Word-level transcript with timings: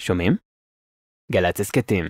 שומעים? 0.00 0.36
גל"צ 1.32 1.60
הסכתים. 1.60 2.04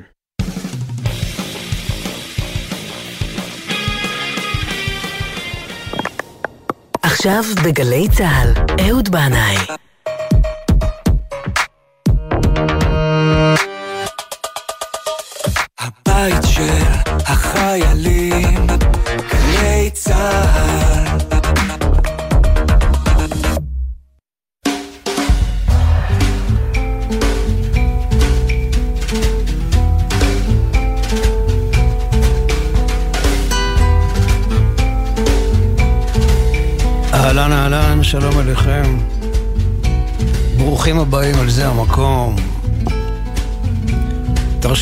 עכשיו 7.03 7.43
בגלי 7.65 8.09
צה"ל, 8.17 8.53
אהוד 8.89 9.09
בנאי. 9.09 9.57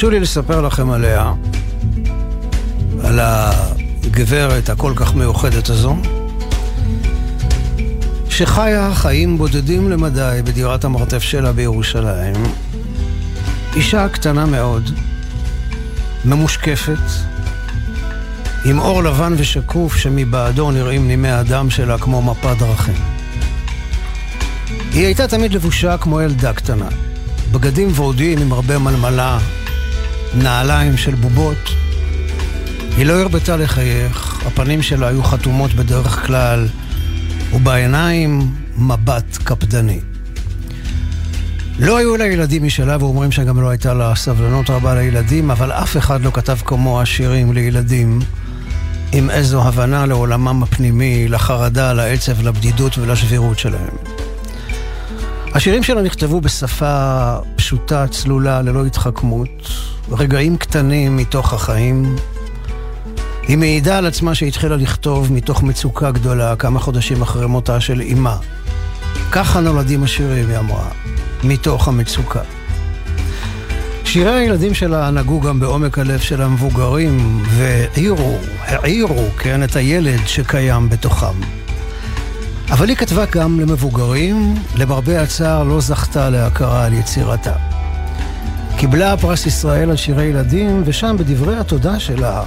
תרשו 0.01 0.11
לי 0.11 0.21
לספר 0.21 0.61
לכם 0.61 0.91
עליה, 0.91 1.33
על 3.05 3.21
הגברת 3.23 4.69
הכל 4.69 4.93
כך 4.97 5.15
מיוחדת 5.15 5.69
הזו, 5.69 5.97
שחיה 8.29 8.91
חיים 8.95 9.39
בודדים 9.39 9.91
למדי 9.91 10.41
בדירת 10.45 10.85
המרתף 10.85 11.23
שלה 11.23 11.53
בירושלים. 11.53 12.35
אישה 13.77 14.09
קטנה 14.09 14.47
מאוד, 14.47 14.91
ממושקפת, 16.25 17.07
עם 18.65 18.79
אור 18.79 19.03
לבן 19.03 19.35
ושקוף 19.37 19.97
שמבעדו 19.97 20.71
נראים 20.71 21.09
נימי 21.09 21.31
הדם 21.31 21.71
שלה 21.71 21.99
כמו 21.99 22.23
מפת 22.23 22.57
דרכים. 22.59 23.03
היא 24.93 25.05
הייתה 25.05 25.29
תמיד 25.29 25.53
לבושה 25.53 25.99
כמו 25.99 26.21
ילדה 26.21 26.53
קטנה, 26.53 26.89
בגדים 27.53 27.89
ורודים 27.95 28.39
עם 28.39 28.53
הרבה 28.53 28.79
מלמלה, 28.79 29.39
נעליים 30.35 30.97
של 30.97 31.15
בובות. 31.15 31.71
היא 32.97 33.07
לא 33.07 33.21
הרבתה 33.21 33.57
לחייך, 33.57 34.43
הפנים 34.47 34.83
שלה 34.83 35.09
היו 35.09 35.23
חתומות 35.23 35.75
בדרך 35.75 36.27
כלל, 36.27 36.69
ובעיניים 37.53 38.55
מבט 38.77 39.39
קפדני. 39.45 40.01
לא 41.79 41.97
היו 41.97 42.17
לה 42.17 42.27
ילדים 42.27 42.65
משלה, 42.65 42.97
ואומרים 43.01 43.33
שגם 43.33 43.61
לא 43.61 43.69
הייתה 43.69 43.95
לה 43.95 44.15
סבלנות 44.15 44.71
רבה 44.71 44.95
לילדים, 44.95 45.51
אבל 45.51 45.73
אף 45.73 45.97
אחד 45.97 46.21
לא 46.21 46.31
כתב 46.35 46.57
כמוה 46.65 47.07
שירים 47.07 47.53
לילדים. 47.53 48.21
עם 49.13 49.31
איזו 49.31 49.63
הבנה 49.63 50.07
לעולמם 50.07 50.63
הפנימי, 50.63 51.29
לחרדה, 51.29 51.93
לעצב, 51.93 52.43
לבדידות 52.43 52.99
ולשבירות 52.99 53.59
שלהם. 53.59 54.10
השירים 55.55 55.83
שלה 55.83 56.03
נכתבו 56.03 56.41
בשפה 56.41 57.37
פשוטה, 57.57 58.07
צלולה, 58.07 58.63
ללא 58.63 58.87
התחכמות, 58.87 59.69
רגעים 60.11 60.57
קטנים 60.57 61.17
מתוך 61.17 61.53
החיים. 61.53 62.17
היא 63.49 63.59
מעידה 63.59 63.99
על 63.99 64.07
עצמה 64.07 64.35
שהתחילה 64.35 64.77
לכתוב 64.77 65.33
מתוך 65.33 65.63
מצוקה 65.63 66.11
גדולה 66.11 66.57
כמה 66.57 66.81
חודשים 66.81 67.23
אחרי 67.23 67.47
מותה 67.47 67.81
של 67.81 68.03
אמה. 68.13 68.37
ככה 69.33 69.61
נולדים 69.61 70.03
השירים, 70.03 70.49
היא 70.49 70.59
אמרה, 70.59 70.89
מתוך 71.45 71.89
המצוקה. 71.89 72.43
שירי 74.05 74.33
הילדים 74.33 74.75
שלה 74.75 75.11
נגעו 75.11 75.41
גם 75.41 75.61
בעומק 75.61 75.99
הלב 75.99 76.21
של 76.21 76.43
המבוגרים, 76.43 77.43
והעירו, 77.49 78.39
העירו, 78.61 79.25
כן, 79.39 79.65
את 79.65 79.77
הילד 79.77 80.21
שקיים 80.27 80.89
בתוכם. 80.89 81.41
אבל 82.71 82.89
היא 82.89 82.97
כתבה 82.97 83.25
גם 83.27 83.61
למבוגרים, 83.61 84.55
למרבה 84.77 85.23
הצער 85.23 85.63
לא 85.63 85.81
זכתה 85.81 86.31
להכרה 86.31 86.85
על 86.85 86.93
יצירתה. 86.93 87.55
קיבלה 88.77 89.17
פרס 89.17 89.47
ישראל 89.47 89.91
על 89.91 89.97
שירי 89.97 90.25
ילדים, 90.25 90.83
ושם 90.85 91.17
בדברי 91.19 91.57
התודה 91.57 92.01
שלה, 92.01 92.43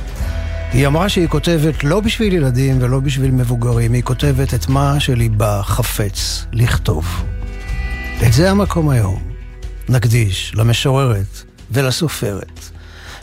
היא 0.71 0.87
אמרה 0.87 1.09
שהיא 1.09 1.27
כותבת 1.27 1.83
לא 1.83 1.99
בשביל 1.99 2.33
ילדים 2.33 2.77
ולא 2.81 2.99
בשביל 2.99 3.31
מבוגרים, 3.31 3.93
היא 3.93 4.03
כותבת 4.03 4.53
את 4.53 4.69
מה 4.69 4.99
שליבה 4.99 5.61
חפץ 5.63 6.45
לכתוב. 6.53 7.23
את 8.27 8.33
זה 8.33 8.51
המקום 8.51 8.89
היום. 8.89 9.21
נקדיש 9.89 10.51
למשוררת 10.55 11.43
ולסופרת, 11.71 12.59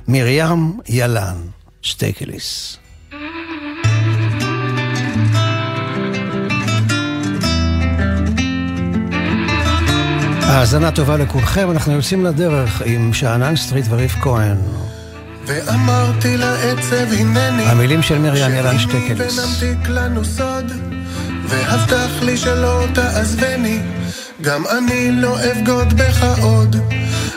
מרים 0.09 0.79
ילן 0.89 1.37
שטייקליס. 1.83 2.80
האזנה 10.51 10.91
טובה 10.91 11.17
לכולכם, 11.17 11.71
אנחנו 11.71 11.93
יוצאים 11.93 12.25
לדרך 12.25 12.83
עם 12.85 13.13
שאנן 13.13 13.57
סטריט 13.57 13.85
וריף 13.89 14.17
כהן. 14.21 14.57
ואמרתי 15.47 16.37
לעצב 16.37 17.13
הנני 17.19 17.63
המילים 17.63 18.03
של 18.03 18.19
מרים 18.19 18.55
ילן 18.55 18.79
שטקליס. 18.79 19.39
ונמתיק 19.39 19.89
לנו 19.89 20.25
סוד 20.25 20.73
והבטח 21.49 22.23
לי 22.23 22.37
שלא 22.37 22.85
תעזבני 22.95 23.81
גם 24.43 24.63
אני 24.79 25.13
לא 25.13 25.37
אבגוד 25.53 25.93
בך 25.93 26.39
עוד 26.43 26.77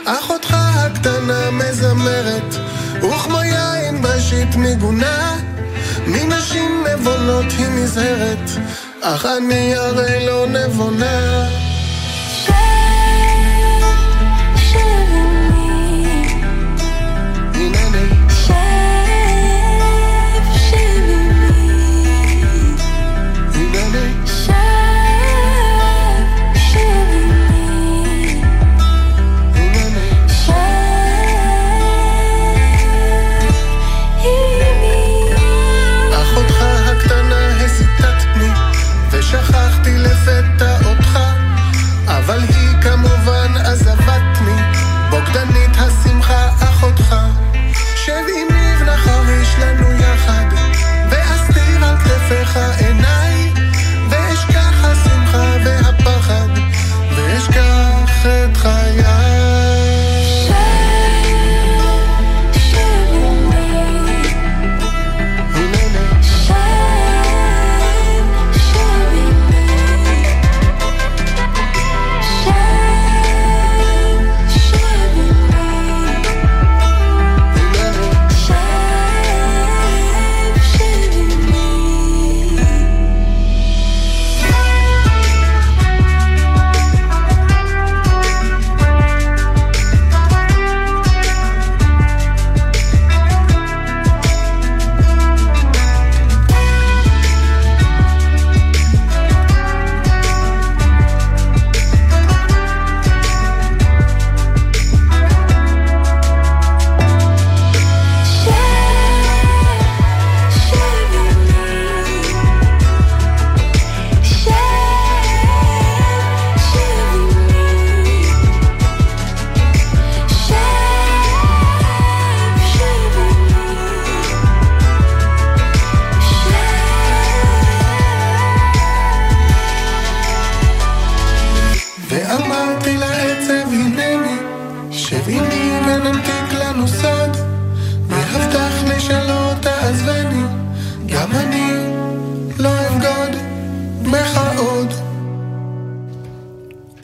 אחותך 0.05 0.57
הקטנה 0.59 1.51
מזמרת 1.51 2.55
וכמו 2.97 3.43
יין 3.43 4.01
בשיר 4.01 4.55
ניגונה 4.55 5.37
מנשים 6.07 6.83
נבונות 6.93 7.45
היא 7.57 7.67
נזהרת 7.67 8.49
אך 9.01 9.25
אני 9.25 9.75
הרי 9.75 10.25
לא 10.25 10.47
נבונה 10.47 11.47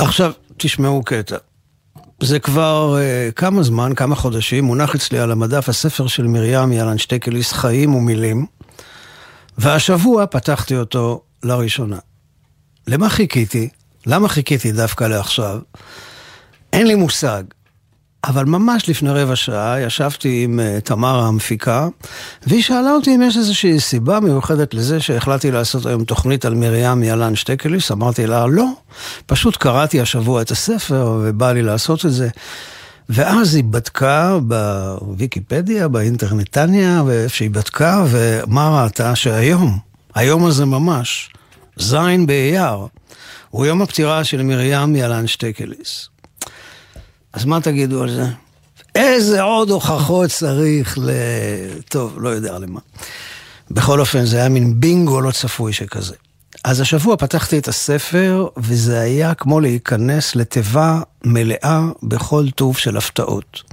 עכשיו, 0.09 0.31
תשמעו 0.57 1.03
קטע. 1.03 1.37
זה 2.23 2.39
כבר 2.39 2.97
uh, 2.97 3.31
כמה 3.31 3.63
זמן, 3.63 3.95
כמה 3.95 4.15
חודשים, 4.15 4.63
מונח 4.63 4.95
אצלי 4.95 5.19
על 5.19 5.31
המדף 5.31 5.69
הספר 5.69 6.07
של 6.07 6.27
מרים 6.27 6.71
ילן 6.71 6.97
שטקליס, 6.97 7.51
חיים 7.51 7.95
ומילים, 7.95 8.45
והשבוע 9.57 10.25
פתחתי 10.25 10.75
אותו 10.77 11.21
לראשונה. 11.43 11.97
למה 12.87 13.09
חיכיתי? 13.09 13.69
למה 14.05 14.29
חיכיתי 14.29 14.71
דווקא 14.71 15.03
לעכשיו? 15.03 15.59
אין 16.73 16.87
לי 16.87 16.95
מושג. 16.95 17.43
אבל 18.23 18.45
ממש 18.45 18.89
לפני 18.89 19.09
רבע 19.09 19.35
שעה 19.35 19.81
ישבתי 19.81 20.43
עם 20.43 20.59
uh, 20.59 20.81
תמר 20.81 21.19
המפיקה, 21.19 21.87
והיא 22.47 22.63
שאלה 22.63 22.91
אותי 22.91 23.15
אם 23.15 23.21
יש 23.21 23.37
איזושהי 23.37 23.79
סיבה 23.79 24.19
מיוחדת 24.19 24.73
לזה 24.73 24.99
שהחלטתי 24.99 25.51
לעשות 25.51 25.85
היום 25.85 26.03
תוכנית 26.03 26.45
על 26.45 26.55
מרים 26.55 27.03
ילן 27.03 27.35
שטקליס. 27.35 27.91
אמרתי 27.91 28.27
לה, 28.27 28.47
לא, 28.47 28.67
פשוט 29.25 29.57
קראתי 29.57 30.01
השבוע 30.01 30.41
את 30.41 30.51
הספר 30.51 31.19
ובא 31.21 31.51
לי 31.51 31.61
לעשות 31.61 32.05
את 32.05 32.11
זה. 32.11 32.29
ואז 33.09 33.55
היא 33.55 33.63
בדקה 33.63 34.37
בוויקיפדיה, 34.41 35.87
באינטרנטניה, 35.87 37.03
ואיפה 37.05 37.35
שהיא 37.35 37.49
בדקה, 37.49 38.05
ומה 38.09 38.83
ראתה? 38.83 39.15
שהיום, 39.15 39.77
היום 40.15 40.45
הזה 40.45 40.65
ממש, 40.65 41.29
ז' 41.77 41.95
באייר, 42.27 42.87
הוא 43.49 43.65
יום 43.65 43.81
הפטירה 43.81 44.23
של 44.23 44.43
מרים 44.43 44.95
ילן 44.95 45.27
שטקליס. 45.27 46.09
אז 47.33 47.45
מה 47.45 47.61
תגידו 47.61 48.03
על 48.03 48.09
זה? 48.09 48.25
איזה 48.95 49.41
עוד 49.41 49.69
הוכחות 49.69 50.29
צריך 50.29 50.97
ל... 50.97 51.09
טוב, 51.89 52.17
לא 52.19 52.29
יודע 52.29 52.59
למה. 52.59 52.79
בכל 53.71 53.99
אופן, 53.99 54.25
זה 54.25 54.37
היה 54.37 54.49
מין 54.49 54.79
בינגו 54.79 55.21
לא 55.21 55.31
צפוי 55.31 55.73
שכזה. 55.73 56.15
אז 56.63 56.81
השבוע 56.81 57.15
פתחתי 57.17 57.57
את 57.57 57.67
הספר, 57.67 58.47
וזה 58.57 58.99
היה 58.99 59.33
כמו 59.33 59.59
להיכנס 59.59 60.35
לתיבה 60.35 61.01
מלאה 61.25 61.81
בכל 62.03 62.45
טוב 62.55 62.77
של 62.77 62.97
הפתעות. 62.97 63.63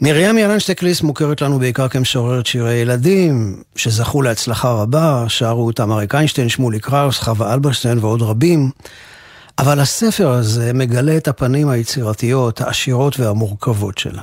מרים 0.00 0.38
ילן 0.38 0.58
מוכרת 1.02 1.42
לנו 1.42 1.58
בעיקר 1.58 1.88
כמשוררת 1.88 2.46
שירי 2.46 2.74
ילדים, 2.74 3.62
שזכו 3.76 4.22
להצלחה 4.22 4.70
רבה, 4.70 5.24
שרו 5.28 5.66
אותם 5.66 5.92
אריק 5.92 6.14
איינשטיין, 6.14 6.48
שמולי 6.48 6.80
קראוס, 6.80 7.18
חווה 7.18 7.54
אלברשטיין 7.54 7.98
ועוד 7.98 8.22
רבים. 8.22 8.70
אבל 9.58 9.80
הספר 9.80 10.30
הזה 10.30 10.72
מגלה 10.72 11.16
את 11.16 11.28
הפנים 11.28 11.68
היצירתיות, 11.68 12.60
העשירות 12.60 13.20
והמורכבות 13.20 13.98
שלה. 13.98 14.22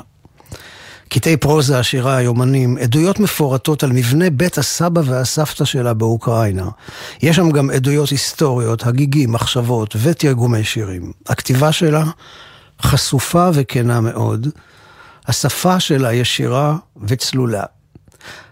קטעי 1.09 1.37
פרוזה, 1.37 1.79
השירה, 1.79 2.17
היומנים, 2.17 2.77
עדויות 2.77 3.19
מפורטות 3.19 3.83
על 3.83 3.91
מבנה 3.91 4.29
בית 4.29 4.57
הסבא 4.57 5.01
והסבתא 5.05 5.65
שלה 5.65 5.93
באוקראינה. 5.93 6.69
יש 7.21 7.35
שם 7.35 7.51
גם 7.51 7.69
עדויות 7.69 8.09
היסטוריות, 8.09 8.85
הגיגים, 8.85 9.31
מחשבות 9.31 9.95
ותרגומי 10.01 10.63
שירים. 10.63 11.11
הכתיבה 11.27 11.71
שלה 11.71 12.03
חשופה 12.81 13.49
וכנה 13.53 14.01
מאוד. 14.01 14.47
השפה 15.27 15.79
שלה 15.79 16.13
ישירה 16.13 16.75
וצלולה. 17.03 17.63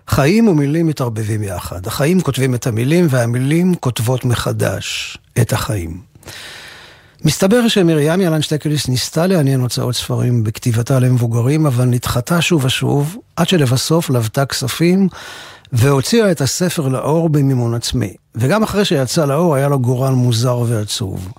חיים 0.07 0.47
ומילים 0.47 0.87
מתערבבים 0.87 1.43
יחד. 1.43 1.87
החיים 1.87 2.21
כותבים 2.21 2.55
את 2.55 2.67
המילים 2.67 3.07
והמילים 3.09 3.75
כותבות 3.75 4.25
מחדש 4.25 5.17
את 5.41 5.53
החיים. 5.53 6.01
מסתבר 7.25 7.68
שמרים 7.68 8.21
ילן 8.21 8.42
שטקליס 8.42 8.88
ניסתה 8.88 9.27
לעניין 9.27 9.62
הוצאות 9.62 9.95
ספרים 9.95 10.44
בכתיבתה 10.44 11.00
למבוגרים, 11.00 11.66
אבל 11.66 11.86
נדחתה 11.86 12.42
שוב 12.42 12.66
ושוב, 12.66 13.18
עד 13.36 13.50
שלבסוף 13.50 14.10
לוותה 14.10 14.45
כספים 14.45 15.07
והוציאה 15.74 16.31
את 16.31 16.42
הספר 16.42 16.88
לאור 16.88 17.30
במימון 17.30 17.74
עצמי. 17.74 18.13
וגם 18.36 18.63
אחרי 18.63 18.86
שיצא 18.86 19.25
לאור 19.25 19.56
היה 19.56 19.68
לו 19.68 19.80
גורל 19.80 20.13
מוזר 20.13 20.60
ועצוב. 20.68 21.31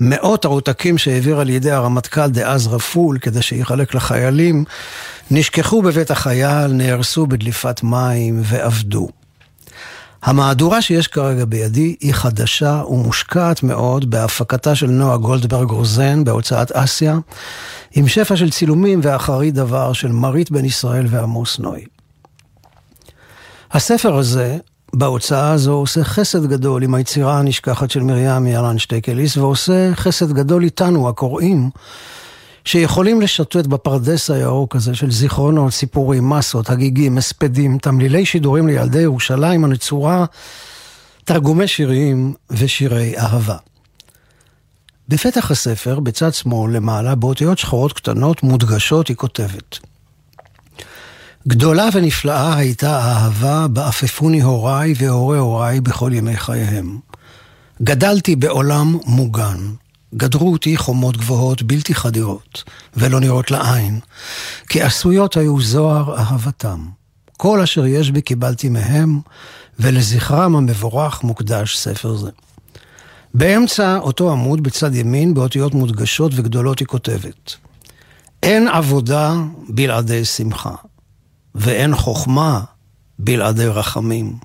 מאות 0.00 0.44
ערותקים 0.44 0.98
שהעביר 0.98 1.40
על 1.40 1.50
ידי 1.50 1.70
הרמטכ"ל 1.70 2.30
דאז 2.30 2.66
רפול 2.66 3.18
כדי 3.18 3.42
שיחלק 3.42 3.94
לחיילים, 3.94 4.64
נשכחו 5.30 5.82
בבית 5.82 6.10
החייל, 6.10 6.72
נהרסו 6.72 7.26
בדליפת 7.26 7.82
מים 7.82 8.40
ואבדו. 8.44 9.08
המהדורה 10.22 10.82
שיש 10.82 11.08
כרגע 11.08 11.44
בידי 11.44 11.96
היא 12.00 12.14
חדשה 12.14 12.82
ומושקעת 12.88 13.62
מאוד 13.62 14.10
בהפקתה 14.10 14.74
של 14.74 14.86
נועה 14.86 15.16
גולדברג 15.16 15.70
רוזן 15.70 16.24
בהוצאת 16.24 16.72
אסיה, 16.72 17.18
עם 17.92 18.08
שפע 18.08 18.36
של 18.36 18.50
צילומים 18.50 19.00
ואחרי 19.02 19.50
דבר 19.50 19.92
של 19.92 20.12
מרית 20.12 20.50
בן 20.50 20.64
ישראל 20.64 21.06
ועמוס 21.08 21.58
נוי. 21.58 21.84
הספר 23.72 24.16
הזה, 24.16 24.56
בהוצאה 24.94 25.52
הזו, 25.52 25.72
עושה 25.72 26.04
חסד 26.04 26.46
גדול 26.46 26.82
עם 26.82 26.94
היצירה 26.94 27.38
הנשכחת 27.38 27.90
של 27.90 28.00
מרים 28.00 28.46
ילן 28.46 28.78
שטקליס, 28.78 29.36
ועושה 29.36 29.90
חסד 29.94 30.32
גדול 30.32 30.64
איתנו, 30.64 31.08
הקוראים, 31.08 31.70
שיכולים 32.64 33.20
לשוטט 33.20 33.66
בפרדס 33.66 34.30
הירוק 34.30 34.76
הזה 34.76 34.94
של 34.94 35.10
זיכרונות, 35.10 35.72
סיפורים, 35.72 36.30
מסות, 36.30 36.70
הגיגים, 36.70 37.18
הספדים, 37.18 37.78
תמלילי 37.78 38.26
שידורים 38.26 38.66
לילדי 38.66 39.00
ירושלים 39.00 39.64
הנצורה, 39.64 40.24
תרגומי 41.24 41.68
שירים 41.68 42.34
ושירי 42.50 43.18
אהבה. 43.18 43.56
בפתח 45.08 45.50
הספר, 45.50 46.00
בצד 46.00 46.34
שמאל 46.34 46.76
למעלה, 46.76 47.14
באותיות 47.14 47.58
שחורות 47.58 47.92
קטנות 47.92 48.42
מודגשות, 48.42 49.08
היא 49.08 49.16
כותבת: 49.16 49.78
גדולה 51.48 51.88
ונפלאה 51.92 52.56
הייתה 52.56 52.98
האהבה 52.98 53.68
באפפוני 53.68 54.42
הוריי 54.42 54.94
והורי 54.96 55.38
הוריי 55.38 55.80
בכל 55.80 56.10
ימי 56.14 56.36
חייהם. 56.36 56.98
גדלתי 57.82 58.36
בעולם 58.36 58.98
מוגן. 59.06 59.58
גדרו 60.14 60.52
אותי 60.52 60.76
חומות 60.76 61.16
גבוהות 61.16 61.62
בלתי 61.62 61.94
חדירות, 61.94 62.64
ולא 62.96 63.20
נראות 63.20 63.50
לעין, 63.50 64.00
כי 64.68 64.82
עשויות 64.82 65.36
היו 65.36 65.60
זוהר 65.60 66.18
אהבתם. 66.18 66.86
כל 67.36 67.60
אשר 67.60 67.86
יש 67.86 68.10
בי 68.10 68.22
קיבלתי 68.22 68.68
מהם, 68.68 69.20
ולזכרם 69.78 70.56
המבורך 70.56 71.24
מוקדש 71.24 71.76
ספר 71.76 72.16
זה. 72.16 72.30
באמצע 73.34 73.98
אותו 73.98 74.32
עמוד 74.32 74.62
בצד 74.62 74.94
ימין, 74.94 75.34
באותיות 75.34 75.74
מודגשות 75.74 76.32
וגדולות 76.34 76.78
היא 76.78 76.88
כותבת: 76.88 77.56
אין 78.42 78.68
עבודה 78.68 79.34
בלעדי 79.68 80.24
שמחה, 80.24 80.74
ואין 81.54 81.96
חוכמה 81.96 82.60
בלעדי 83.18 83.66
רחמים, 83.66 84.38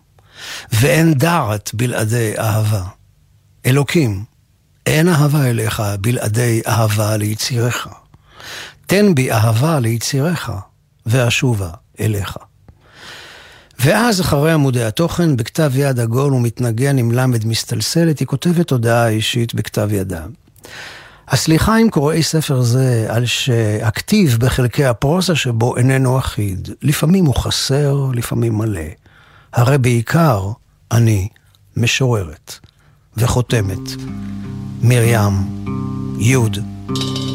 ואין 0.72 1.14
דעת 1.14 1.72
בלעדי 1.74 2.40
אהבה. 2.40 2.84
אלוקים, 3.66 4.24
אין 4.88 5.10
אהבה 5.10 5.50
אליך 5.50 5.84
בלעדי 6.02 6.62
אהבה 6.68 7.18
ליצירך. 7.18 7.88
תן 8.86 9.16
בי 9.16 9.32
אהבה 9.32 9.80
ליצירך, 9.80 10.50
ואשובה 11.06 11.70
אליך. 12.00 12.38
ואז 13.80 14.22
אחרי 14.22 14.52
עמודי 14.52 14.84
התוכן, 14.84 15.38
בכתב 15.38 15.72
יד 15.76 16.00
עגול 16.00 16.34
ומתנגן 16.34 16.98
עם 16.98 17.12
למד 17.12 17.46
מסתלסלת, 17.46 18.20
היא 18.20 18.28
כותבת 18.28 18.72
הודעה 18.72 19.08
אישית 19.08 19.56
בכתב 19.56 19.90
ידה. 19.92 20.26
הסליחה 21.28 21.76
עם 21.76 21.90
קוראי 21.90 22.24
ספר 22.24 22.62
זה 22.62 23.06
על 23.10 23.26
שהכתיב 23.26 24.38
בחלקי 24.40 24.86
הפרוזה 24.86 25.36
שבו 25.36 25.78
איננו 25.78 26.20
אחיד. 26.20 26.70
לפעמים 26.82 27.26
הוא 27.26 27.36
חסר, 27.36 28.10
לפעמים 28.14 28.58
מלא. 28.58 28.82
הרי 29.54 29.78
בעיקר 29.78 30.52
אני 30.92 31.28
משוררת 31.78 32.67
וחותמת. 33.18 33.90
מרים, 34.84 35.34
י', 36.20 36.36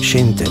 ש"ט. 0.02 0.42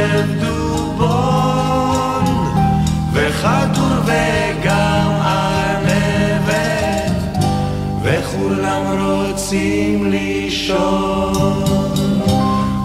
היושב 0.00 0.40
דובון, 0.40 2.24
וחתור 3.12 3.92
וגם 4.04 5.10
ארנבת, 5.22 7.12
וכולם 8.02 8.82
רוצים 9.00 10.10
לישון. 10.10 11.64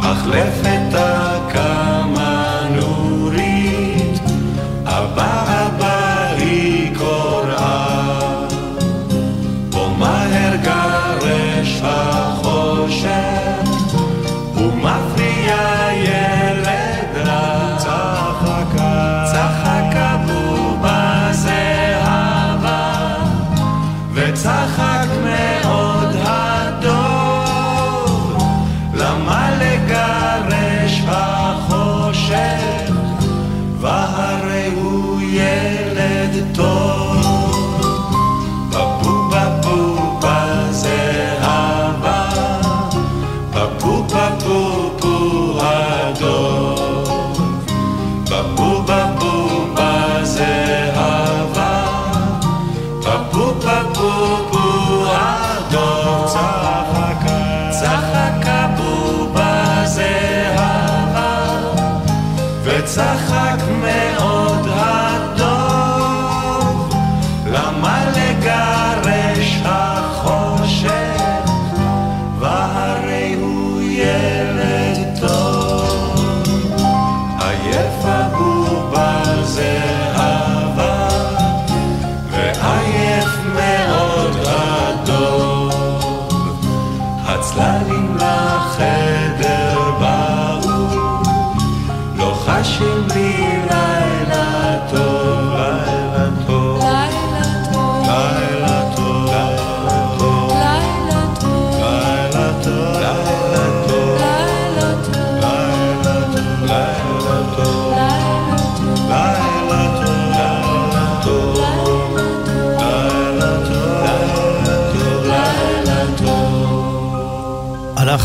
אך 0.02 0.28
לפתע 0.28 1.25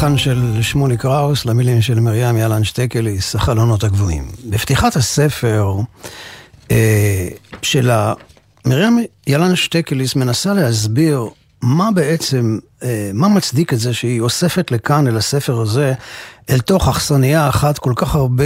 הלחן 0.02 0.19
של 0.19 0.59
שמולי 0.62 0.97
קראוס 0.97 1.45
למילים 1.47 1.83
של 1.83 2.00
מרים 2.00 2.37
יאלן 2.37 2.64
שטקליס, 2.64 3.35
החלונות 3.35 3.85
הגבוהים. 3.85 4.28
בפתיחת 4.50 4.97
הספר 4.97 5.75
אה, 6.71 7.28
של 7.62 7.90
ה- 7.90 8.12
מרים 8.66 9.04
יאלן 9.26 9.57
שטקליס 9.57 10.16
מנסה 10.16 10.54
להסביר 10.54 11.28
מה 11.62 11.90
בעצם, 11.90 12.59
אה, 12.83 13.11
מה 13.14 13.28
מצדיק 13.28 13.73
את 13.73 13.78
זה 13.78 13.95
שהיא 13.95 14.21
אוספת 14.21 14.71
לכאן, 14.71 15.07
אל 15.09 15.16
הספר 15.16 15.61
הזה, 15.61 15.95
אל 16.50 16.61
תוך 16.61 16.88
אכסניה 16.88 17.49
אחת 17.49 17.78
כל 17.78 17.92
כך 17.97 18.14
הרבה 18.14 18.45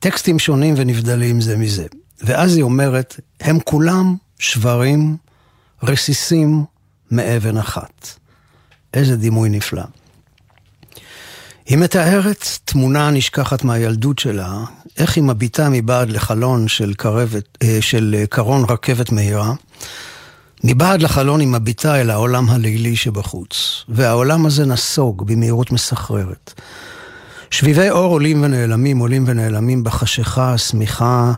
טקסטים 0.00 0.38
שונים 0.38 0.74
ונבדלים 0.76 1.40
זה 1.40 1.56
מזה. 1.56 1.86
ואז 2.22 2.56
היא 2.56 2.62
אומרת, 2.62 3.20
הם 3.40 3.58
כולם 3.60 4.16
שברים, 4.38 5.16
רסיסים 5.82 6.64
מאבן 7.10 7.56
אחת. 7.56 8.08
איזה 8.94 9.16
דימוי 9.16 9.48
נפלא. 9.48 9.82
היא 11.68 11.78
מתארת 11.78 12.46
תמונה 12.64 13.10
נשכחת 13.10 13.64
מהילדות 13.64 14.18
שלה, 14.18 14.64
איך 14.98 15.16
היא 15.16 15.24
מביטה 15.24 15.68
מבעד 15.68 16.10
לחלון 16.10 16.68
של, 16.68 16.94
קרבת, 16.94 17.58
אה, 17.62 17.78
של 17.80 18.14
אה, 18.18 18.26
קרון 18.26 18.64
רכבת 18.68 19.12
מהירה. 19.12 19.52
מבעד 20.64 21.02
לחלון 21.02 21.40
היא 21.40 21.48
מביטה 21.48 22.00
אל 22.00 22.10
העולם 22.10 22.50
הלילי 22.50 22.96
שבחוץ, 22.96 23.84
והעולם 23.88 24.46
הזה 24.46 24.66
נסוג 24.66 25.26
במהירות 25.26 25.72
מסחררת. 25.72 26.60
שביבי 27.50 27.90
אור 27.90 28.12
עולים 28.12 28.42
ונעלמים, 28.42 28.98
עולים 28.98 29.24
ונעלמים 29.26 29.84
בחשיכה 29.84 30.52
השמיכה, 30.52 31.32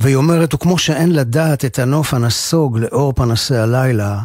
והיא 0.00 0.16
אומרת, 0.16 0.54
וכמו 0.54 0.78
שאין 0.78 1.12
לדעת 1.12 1.64
את 1.64 1.78
הנוף 1.78 2.14
הנסוג 2.14 2.78
לאור 2.78 3.12
פנסי 3.12 3.56
הלילה, 3.56 4.18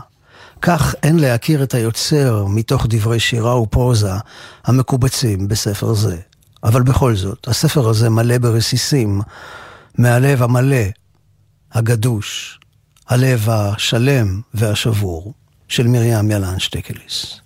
כך 0.61 0.95
אין 1.03 1.19
להכיר 1.19 1.63
את 1.63 1.73
היוצר 1.73 2.45
מתוך 2.45 2.85
דברי 2.89 3.19
שירה 3.19 3.59
ופרוזה 3.59 4.11
המקובצים 4.65 5.47
בספר 5.47 5.93
זה. 5.93 6.17
אבל 6.63 6.81
בכל 6.81 7.15
זאת, 7.15 7.47
הספר 7.47 7.89
הזה 7.89 8.09
מלא 8.09 8.37
ברסיסים 8.37 9.21
מהלב 9.97 10.43
המלא, 10.43 10.85
הגדוש, 11.71 12.59
הלב 13.09 13.49
השלם 13.49 14.41
והשבור 14.53 15.33
של 15.67 15.87
מרים 15.87 16.31
ילן 16.31 16.59
שטקליס. 16.59 17.41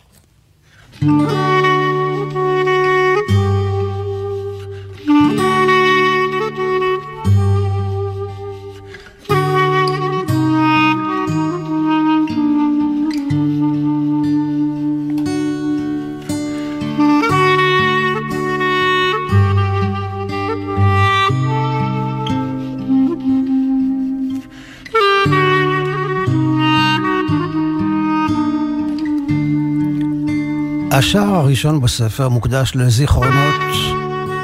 השער 30.96 31.36
הראשון 31.36 31.82
בספר 31.82 32.30
מוקדש 32.30 32.72
לזיכרונות 32.76 33.62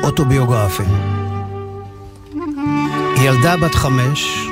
אוטוביוגרפיים. 0.04 0.90
ילדה 3.24 3.58
בת 3.58 3.76
חמש 3.76 4.48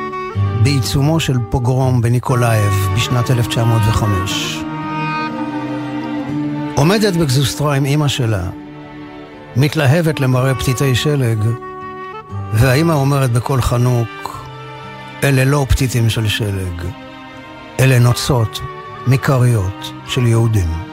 בעיצומו 0.63 1.19
של 1.19 1.37
פוגרום 1.49 2.01
בניקולאייב 2.01 2.89
בשנת 2.95 3.31
1905. 3.31 4.57
עומדת 6.75 7.13
בגזוסטרה 7.13 7.75
עם 7.75 7.85
אימא 7.85 8.07
שלה, 8.07 8.49
מתלהבת 9.55 10.19
למראה 10.19 10.55
פתיתי 10.55 10.95
שלג, 10.95 11.39
והאימא 12.53 12.93
אומרת 12.93 13.31
בקול 13.31 13.61
חנוק, 13.61 14.45
אלה 15.23 15.45
לא 15.45 15.65
פתיתים 15.69 16.09
של 16.09 16.27
שלג, 16.27 16.81
אלה 17.79 17.99
נוצות 17.99 18.59
מכריות 19.07 19.93
של 20.07 20.27
יהודים. 20.27 20.86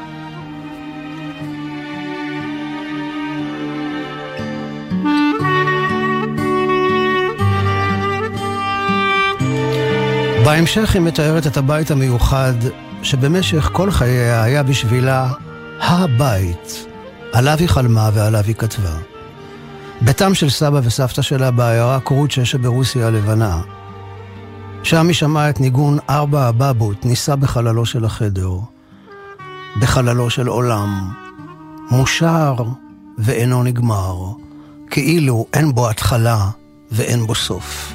בהמשך 10.44 10.94
היא 10.94 11.02
מתארת 11.02 11.46
את 11.46 11.56
הבית 11.56 11.90
המיוחד 11.90 12.52
שבמשך 13.02 13.70
כל 13.72 13.90
חייה 13.90 14.42
היה 14.42 14.62
בשבילה 14.62 15.32
הבית, 15.80 16.86
עליו 17.32 17.56
היא 17.58 17.68
חלמה 17.68 18.10
ועליו 18.14 18.44
היא 18.46 18.54
כתבה. 18.54 18.96
ביתם 20.00 20.34
של 20.34 20.50
סבא 20.50 20.80
וסבתא 20.84 21.22
שלה 21.22 21.50
בעיירה 21.50 22.00
קורוצ'ה 22.00 22.44
שברוסיה 22.44 23.06
הלבנה. 23.06 23.60
שם 24.82 25.06
היא 25.06 25.14
שמעה 25.14 25.50
את 25.50 25.60
ניגון 25.60 25.98
ארבע 26.10 26.46
הבבות 26.46 27.04
נישא 27.04 27.34
בחללו 27.34 27.86
של 27.86 28.04
החדר. 28.04 28.52
בחללו 29.80 30.30
של 30.30 30.46
עולם. 30.46 31.12
מושר 31.90 32.54
ואינו 33.18 33.62
נגמר, 33.62 34.16
כאילו 34.90 35.46
אין 35.52 35.74
בו 35.74 35.90
התחלה 35.90 36.48
ואין 36.92 37.26
בו 37.26 37.34
סוף. 37.34 37.94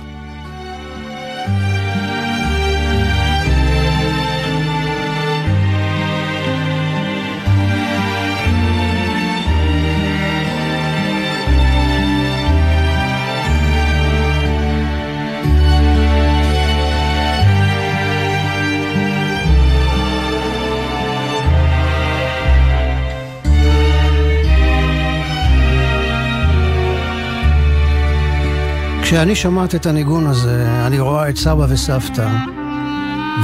כשאני 29.09 29.35
שומעת 29.35 29.75
את 29.75 29.85
הניגון 29.85 30.27
הזה, 30.27 30.85
אני 30.87 30.99
רואה 30.99 31.29
את 31.29 31.37
סבא 31.37 31.65
וסבתא, 31.69 32.29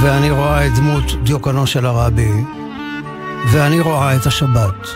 ואני 0.01 0.31
רואה 0.31 0.67
את 0.67 0.75
דמות 0.75 1.03
דיוקנו 1.23 1.67
של 1.67 1.85
הרבי, 1.85 2.31
ואני 3.51 3.79
רואה 3.79 4.15
את 4.15 4.25
השבת. 4.25 4.87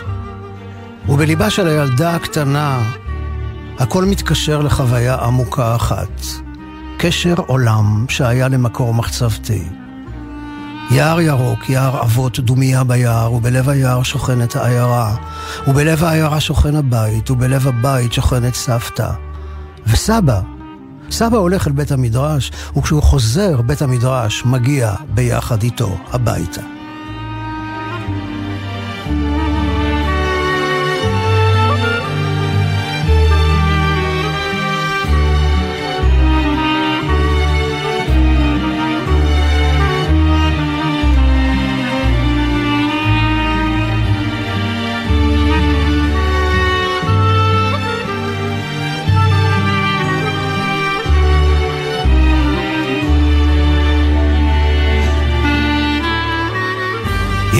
ובליבה 1.08 1.50
של 1.50 1.68
הילדה 1.68 2.14
הקטנה, 2.14 2.82
הכל 3.78 4.04
מתקשר 4.04 4.62
לחוויה 4.62 5.14
עמוקה 5.14 5.76
אחת. 5.76 6.22
קשר 6.98 7.34
עולם 7.46 8.06
שהיה 8.08 8.48
למקור 8.48 8.94
מחצבתי. 8.94 9.62
יער 10.90 11.20
ירוק, 11.20 11.70
יער 11.70 12.02
אבות, 12.02 12.40
דומיה 12.40 12.84
ביער, 12.84 13.32
ובלב 13.32 13.68
היער 13.68 14.02
שוכנת 14.02 14.56
העיירה, 14.56 15.16
ובלב 15.66 16.04
העיירה 16.04 16.40
שוכן 16.40 16.76
הבית, 16.76 17.30
ובלב 17.30 17.68
הבית 17.68 18.12
שוכנת 18.12 18.54
סבתא. 18.54 19.10
וסבא, 19.86 20.40
סבא 21.10 21.36
הולך 21.36 21.66
אל 21.66 21.72
בית 21.72 21.92
המדרש, 21.92 22.52
וכשהוא 22.76 23.02
חוזר, 23.02 23.60
בית 23.62 23.82
המדרש 23.82 24.42
מגיע 24.46 24.94
ביחד 25.14 25.62
איתו 25.62 25.96
הביתה. 26.12 26.79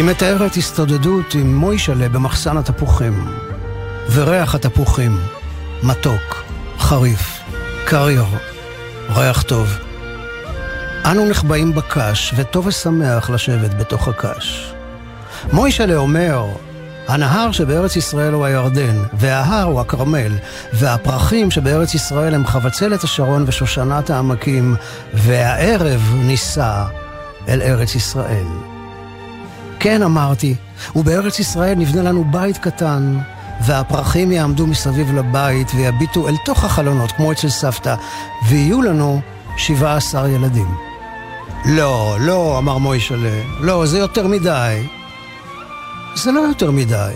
היא 0.00 0.08
מתארת 0.08 0.56
הסתודדות 0.56 1.34
עם 1.34 1.56
מוישלה 1.56 2.08
במחסן 2.08 2.56
התפוחים. 2.56 3.24
וריח 4.12 4.54
התפוחים, 4.54 5.16
מתוק, 5.82 6.44
חריף, 6.78 7.40
קריר, 7.84 8.24
ריח 9.16 9.42
טוב. 9.42 9.78
אנו 11.04 11.26
נחבאים 11.26 11.74
בקש, 11.74 12.34
וטוב 12.36 12.66
ושמח 12.66 13.30
לשבת 13.30 13.74
בתוך 13.74 14.08
הקש. 14.08 14.72
מוישלה 15.52 15.96
אומר, 15.96 16.46
הנהר 17.08 17.52
שבארץ 17.52 17.96
ישראל 17.96 18.32
הוא 18.32 18.44
הירדן, 18.44 18.96
וההר 19.12 19.66
הוא 19.66 19.80
הכרמל, 19.80 20.32
והפרחים 20.72 21.50
שבארץ 21.50 21.94
ישראל 21.94 22.34
הם 22.34 22.46
חבצלת 22.46 23.04
השרון 23.04 23.44
ושושנת 23.46 24.10
העמקים, 24.10 24.76
והערב 25.14 26.14
נישא 26.14 26.84
אל 27.48 27.62
ארץ 27.62 27.94
ישראל. 27.94 28.69
כן, 29.80 30.02
אמרתי, 30.02 30.54
ובארץ 30.96 31.38
ישראל 31.38 31.74
נבנה 31.74 32.02
לנו 32.02 32.24
בית 32.24 32.58
קטן, 32.58 33.18
והפרחים 33.60 34.32
יעמדו 34.32 34.66
מסביב 34.66 35.14
לבית 35.14 35.72
ויביטו 35.74 36.28
אל 36.28 36.36
תוך 36.44 36.64
החלונות, 36.64 37.12
כמו 37.12 37.32
אצל 37.32 37.48
סבתא, 37.48 37.94
ויהיו 38.48 38.82
לנו 38.82 39.20
שבעה 39.56 39.96
עשר 39.96 40.26
ילדים. 40.26 40.74
לא, 41.64 42.16
לא, 42.20 42.58
אמר 42.58 42.78
מוישלה, 42.78 43.42
לא, 43.60 43.86
זה 43.86 43.98
יותר 43.98 44.26
מדי. 44.26 44.86
זה 46.14 46.32
לא 46.32 46.40
יותר 46.40 46.70
מדי. 46.70 47.12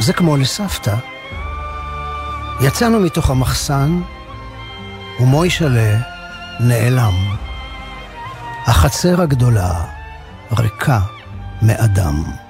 זה 0.00 0.12
כמו 0.12 0.36
לסבתא. 0.36 0.94
יצאנו 2.60 3.00
מתוך 3.00 3.30
המחסן, 3.30 4.00
ומוישלה 5.20 5.98
נעלם. 6.60 7.14
החצר 8.66 9.20
הגדולה, 9.20 9.84
ריקה. 10.58 11.13
מאדם. 11.62 12.43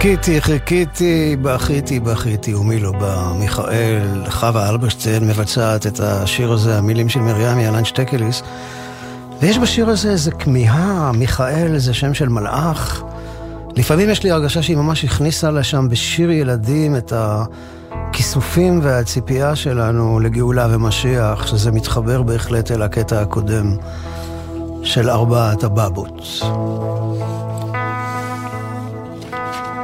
חיכיתי, 0.00 0.40
חיכיתי, 0.40 1.36
בכיתי, 1.42 2.00
בכיתי, 2.00 2.54
ומי 2.54 2.78
לא 2.78 2.92
בא? 2.92 3.32
מיכאל, 3.38 4.24
חווה 4.28 4.68
אלברשטיין 4.68 5.28
מבצעת 5.28 5.86
את 5.86 6.00
השיר 6.00 6.52
הזה, 6.52 6.78
המילים 6.78 7.08
של 7.08 7.20
מרים 7.20 7.58
ילן 7.58 7.84
שטקליס. 7.84 8.42
ויש 9.40 9.58
בשיר 9.58 9.90
הזה 9.90 10.10
איזה 10.10 10.30
כמיהה, 10.30 11.12
מיכאל 11.12 11.78
זה 11.78 11.94
שם 11.94 12.14
של 12.14 12.28
מלאך. 12.28 13.02
לפעמים 13.76 14.10
יש 14.10 14.22
לי 14.22 14.30
הרגשה 14.30 14.62
שהיא 14.62 14.76
ממש 14.76 15.04
הכניסה 15.04 15.50
לשם 15.50 15.88
בשיר 15.88 16.30
ילדים 16.30 16.96
את 16.96 17.12
הכיסופים 17.16 18.80
והציפייה 18.82 19.56
שלנו 19.56 20.20
לגאולה 20.20 20.66
ומשיח, 20.70 21.46
שזה 21.46 21.70
מתחבר 21.70 22.22
בהחלט 22.22 22.70
אל 22.70 22.82
הקטע 22.82 23.20
הקודם 23.20 23.76
של 24.82 25.10
ארבעת 25.10 25.64
הבבות. 25.64 26.22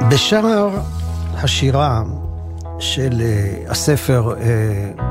בשער 0.09 0.69
השירה 1.33 2.03
של 2.79 3.21
uh, 3.21 3.71
הספר 3.71 4.33
uh, 4.33 5.01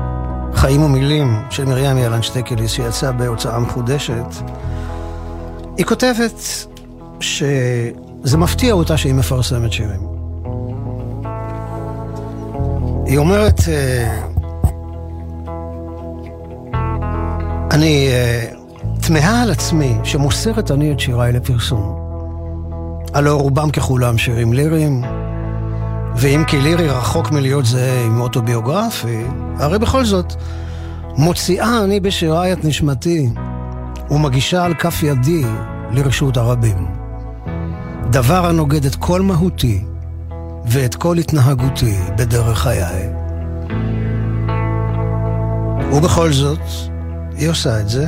חיים 0.55 0.83
ומילים 0.83 1.41
של 1.49 1.65
מרים 1.65 1.97
ילן 1.97 2.21
שטקליס, 2.21 2.71
שיצא 2.71 3.11
בהוצאה 3.11 3.59
מחודשת, 3.59 4.25
היא 5.77 5.85
כותבת 5.85 6.67
שזה 7.19 8.37
מפתיע 8.37 8.73
אותה 8.73 8.97
שהיא 8.97 9.13
מפרסמת 9.13 9.71
שירים. 9.71 10.07
היא 13.05 13.17
אומרת, 13.17 13.59
uh, 13.59 13.65
אני 17.71 18.09
תמהה 19.01 19.43
על 19.43 19.51
עצמי 19.51 19.97
שמוסרת 20.03 20.71
אני 20.71 20.91
את 20.91 20.99
שיריי 20.99 21.31
לפרסום. 21.31 22.04
הלא 23.15 23.35
רובם 23.35 23.69
ככולם 23.69 24.17
שירים 24.17 24.53
ליריים, 24.53 25.03
ואם 26.15 26.43
כי 26.47 26.61
לירי 26.61 26.87
רחוק 26.87 27.31
מלהיות 27.31 27.65
זהה 27.65 28.05
עם 28.05 28.21
אוטוביוגרפי, 28.21 29.23
הרי 29.59 29.79
בכל 29.79 30.05
זאת, 30.05 30.33
מוציאה 31.17 31.83
אני 31.83 31.99
בשיריי 31.99 32.53
את 32.53 32.65
נשמתי, 32.65 33.29
ומגישה 34.11 34.63
על 34.63 34.73
כף 34.73 35.03
ידי 35.03 35.43
לרשות 35.91 36.37
הרבים. 36.37 36.87
דבר 38.11 38.45
הנוגד 38.45 38.85
את 38.85 38.95
כל 38.95 39.21
מהותי 39.21 39.83
ואת 40.65 40.95
כל 40.95 41.17
התנהגותי 41.17 41.97
בדרך 42.17 42.57
חיי. 42.57 43.09
ובכל 45.91 46.31
זאת, 46.31 46.61
היא 47.37 47.49
עושה 47.49 47.79
את 47.79 47.89
זה, 47.89 48.07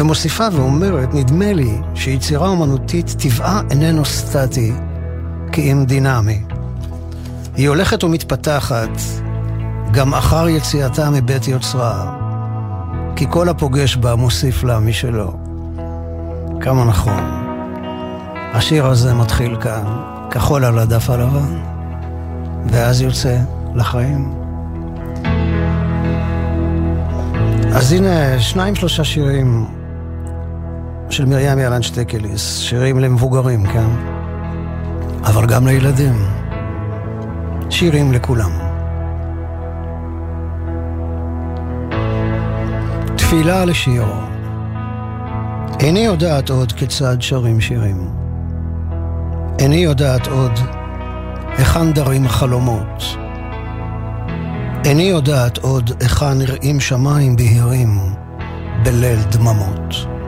ומוסיפה 0.00 0.46
ואומרת, 0.52 1.14
נדמה 1.14 1.52
לי 1.52 1.78
שיצירה 1.94 2.48
אומנותית 2.48 3.16
טבעה 3.18 3.60
איננו 3.70 4.04
סטטי, 4.04 4.72
כי 5.52 5.72
אם 5.72 5.84
דינמי. 5.84 6.42
היא 7.56 7.68
הולכת 7.68 8.04
ומתפתחת 8.04 8.90
גם 9.90 10.14
אחר 10.14 10.48
יציאתה 10.48 11.10
מבית 11.10 11.48
יוצרה, 11.48 12.16
כי 13.16 13.26
כל 13.30 13.48
הפוגש 13.48 13.96
בה 13.96 14.14
מוסיף 14.14 14.64
לה 14.64 14.78
משלו. 14.78 15.32
כמה 16.60 16.84
נכון. 16.84 17.22
השיר 18.52 18.86
הזה 18.86 19.14
מתחיל 19.14 19.56
כאן, 19.60 19.84
כחול 20.30 20.64
על 20.64 20.78
הדף 20.78 21.10
הלבן, 21.10 21.58
ואז 22.66 23.00
יוצא 23.00 23.36
לחיים. 23.74 24.34
אז 27.74 27.92
הנה, 27.92 28.40
שניים 28.40 28.74
שלושה 28.74 29.04
שירים 29.04 29.79
של 31.10 31.24
מרים 31.24 31.58
ילן 31.58 31.82
שטקליס, 31.82 32.58
שירים 32.58 32.98
למבוגרים, 32.98 33.66
כן? 33.66 33.88
אבל 35.24 35.46
גם 35.46 35.66
לילדים. 35.66 36.14
שירים 37.70 38.12
לכולם. 38.12 38.50
תפילה 43.16 43.64
לשיר. 43.64 44.04
איני 45.80 46.00
יודעת 46.00 46.50
עוד 46.50 46.72
כיצד 46.72 47.16
שרים 47.20 47.60
שירים. 47.60 48.08
איני 49.58 49.76
יודעת 49.76 50.26
עוד 50.26 50.52
היכן 51.58 51.92
דרים 51.92 52.24
החלומות. 52.26 53.04
איני 54.84 55.02
יודעת 55.02 55.58
עוד 55.58 55.90
היכן 56.00 56.38
נראים 56.38 56.80
שמיים 56.80 57.36
בהירים 57.36 57.98
בליל 58.82 59.22
דממות. 59.30 60.19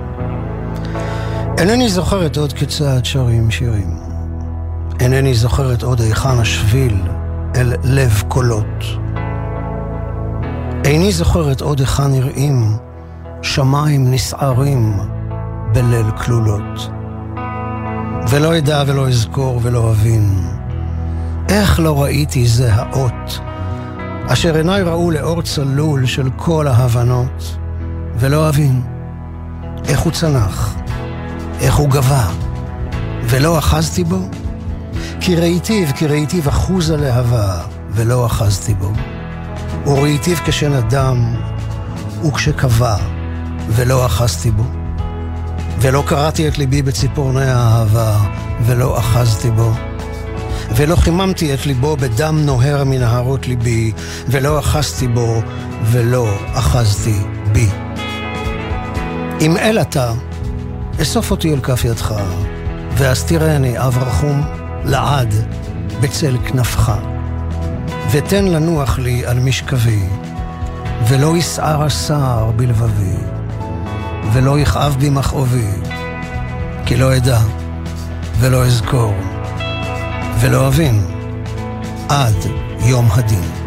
אינני 1.63 1.89
זוכרת 1.89 2.37
עוד 2.37 2.53
כיצד 2.53 3.05
שרים 3.05 3.51
שירים. 3.51 3.97
אינני 5.01 5.35
זוכרת 5.35 5.83
עוד 5.83 6.01
היכן 6.01 6.39
השביל 6.39 6.97
אל 7.57 7.73
לב 7.85 8.23
קולות. 8.29 8.85
איני 10.85 11.13
זוכרת 11.13 11.61
עוד 11.61 11.81
היכן 11.81 12.11
נראים 12.11 12.77
שמיים 13.43 14.11
נסערים 14.11 14.97
בליל 15.73 16.11
כלולות. 16.11 16.91
ולא 18.29 18.59
אדע 18.59 18.83
ולא 18.87 19.09
אזכור 19.09 19.61
ולא 19.63 19.91
אבין, 19.91 20.41
איך 21.49 21.81
לא 21.81 22.03
ראיתי 22.03 22.47
זה 22.47 22.75
האות, 22.75 23.41
אשר 24.27 24.57
עיניי 24.57 24.83
ראו 24.83 25.11
לאור 25.11 25.43
צלול 25.43 26.07
של 26.07 26.29
כל 26.37 26.67
ההבנות, 26.69 27.57
ולא 28.17 28.49
אבין 28.49 28.83
איך 29.89 30.01
הוא 30.01 30.13
צנח. 30.13 30.82
איך 31.63 31.77
הוא 31.77 31.89
גבה, 31.89 32.27
ולא 33.25 33.59
אחזתי 33.59 34.05
בו? 34.05 34.29
כי 35.21 35.37
ראיתיו, 35.37 35.87
כי 35.97 36.07
ראיתיו 36.07 36.49
אחוז 36.49 36.91
הלהבה, 36.91 37.61
ולא 37.91 38.27
אחזתי 38.27 38.75
בו. 38.75 38.93
וראיתיו 39.87 40.37
כשנדם, 40.45 41.35
וכשקבע, 42.25 42.97
ולא 43.69 44.07
אחזתי 44.07 44.51
בו. 44.51 44.65
ולא 45.79 46.03
קראתי 46.07 46.49
את 46.49 46.59
ליבי 46.59 46.83
בציפורני 46.83 47.51
האהבה, 47.51 48.19
ולא 48.67 48.99
אחזתי 48.99 49.51
בו. 49.51 49.73
ולא 50.77 50.97
חיממתי 50.97 51.55
את 51.55 51.67
ליבו 51.67 51.97
בדם 51.97 52.39
נוהר 52.45 52.85
מנהרות 52.85 53.47
ליבי, 53.47 53.93
ולא 54.29 54.59
אחזתי 54.59 55.09
בו, 55.09 55.43
ולא 55.85 56.29
אחזתי 56.53 57.19
בי. 57.53 57.69
אם 59.41 59.57
אל 59.57 59.79
אתה, 59.81 60.13
אסוף 61.03 61.31
אותי 61.31 61.55
אל 61.55 61.61
כף 61.61 61.85
ידך, 61.85 62.15
ואסתירני 62.97 63.79
אב 63.79 63.99
רחום 63.99 64.43
לעד 64.85 65.35
בצל 66.01 66.37
כנפך. 66.47 66.93
ותן 68.11 68.45
לנוח 68.45 68.99
לי 68.99 69.27
על 69.27 69.41
משכבי, 69.41 70.03
ולא 71.09 71.37
יסער 71.37 71.83
הסער 71.83 72.51
בלבבי, 72.51 73.17
ולא 74.33 74.59
יכאב 74.59 74.97
בי 74.99 75.11
מכאובי, 75.11 75.71
כי 76.87 76.97
לא 76.97 77.17
אדע 77.17 77.41
ולא 78.39 78.65
אזכור, 78.65 79.15
ולא 80.41 80.69
אבין 80.69 81.07
עד 82.09 82.37
יום 82.81 83.09
הדין. 83.13 83.62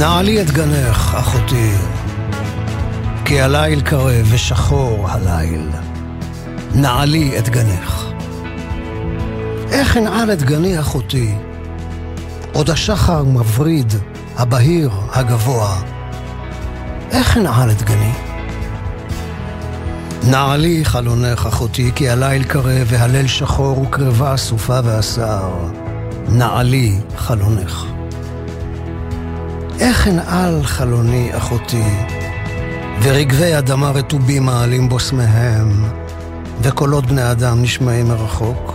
נעלי 0.00 0.42
את 0.42 0.50
גנך, 0.50 1.14
אחותי, 1.14 1.72
כי 3.24 3.40
הליל 3.40 3.80
קרב 3.80 4.26
ושחור 4.30 5.08
הליל. 5.08 5.68
נעלי 6.74 7.38
את 7.38 7.48
גנך. 7.48 8.04
איך 9.70 9.96
אנעל 9.96 10.32
את 10.32 10.42
גני 10.42 10.80
אחותי? 10.80 11.34
עוד 12.52 12.70
השחר 12.70 13.24
מבריד, 13.24 13.92
הבהיר, 14.36 14.90
הגבוה. 15.12 15.82
איך 17.10 17.36
אנעל 17.36 17.70
את 17.70 17.82
גני? 17.82 18.12
נעלי 20.30 20.84
חלונך 20.84 21.46
אחותי, 21.46 21.90
כי 21.94 22.10
הליל 22.10 22.44
קרב 22.44 22.86
והליל 22.86 23.26
שחור 23.26 23.80
וקרבה 23.82 24.32
הסופה 24.32 24.80
והסער. 24.84 25.68
נעלי 26.28 26.98
חלונך. 27.16 27.99
איך 29.80 30.08
אנעל 30.08 30.62
חלוני 30.62 31.30
אחותי, 31.36 31.84
ורגבי 33.02 33.58
אדמה 33.58 33.90
רטובים 33.90 34.42
מעלים 34.42 34.88
בוסמיהם, 34.88 35.84
וקולות 36.62 37.06
בני 37.06 37.30
אדם 37.30 37.62
נשמעים 37.62 38.08
מרחוק? 38.08 38.74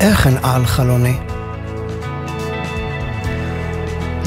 איך 0.00 0.26
אנעל 0.26 0.66
חלוני? 0.66 1.16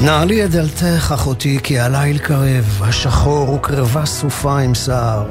נעלי 0.00 0.44
את 0.44 0.50
דלתך, 0.50 1.12
אחותי, 1.14 1.58
כי 1.62 1.80
הליל 1.80 2.18
קרב, 2.18 2.80
השחור 2.82 3.54
וקרבה 3.54 4.06
סופה 4.06 4.58
עם 4.58 4.74
סער. 4.74 5.26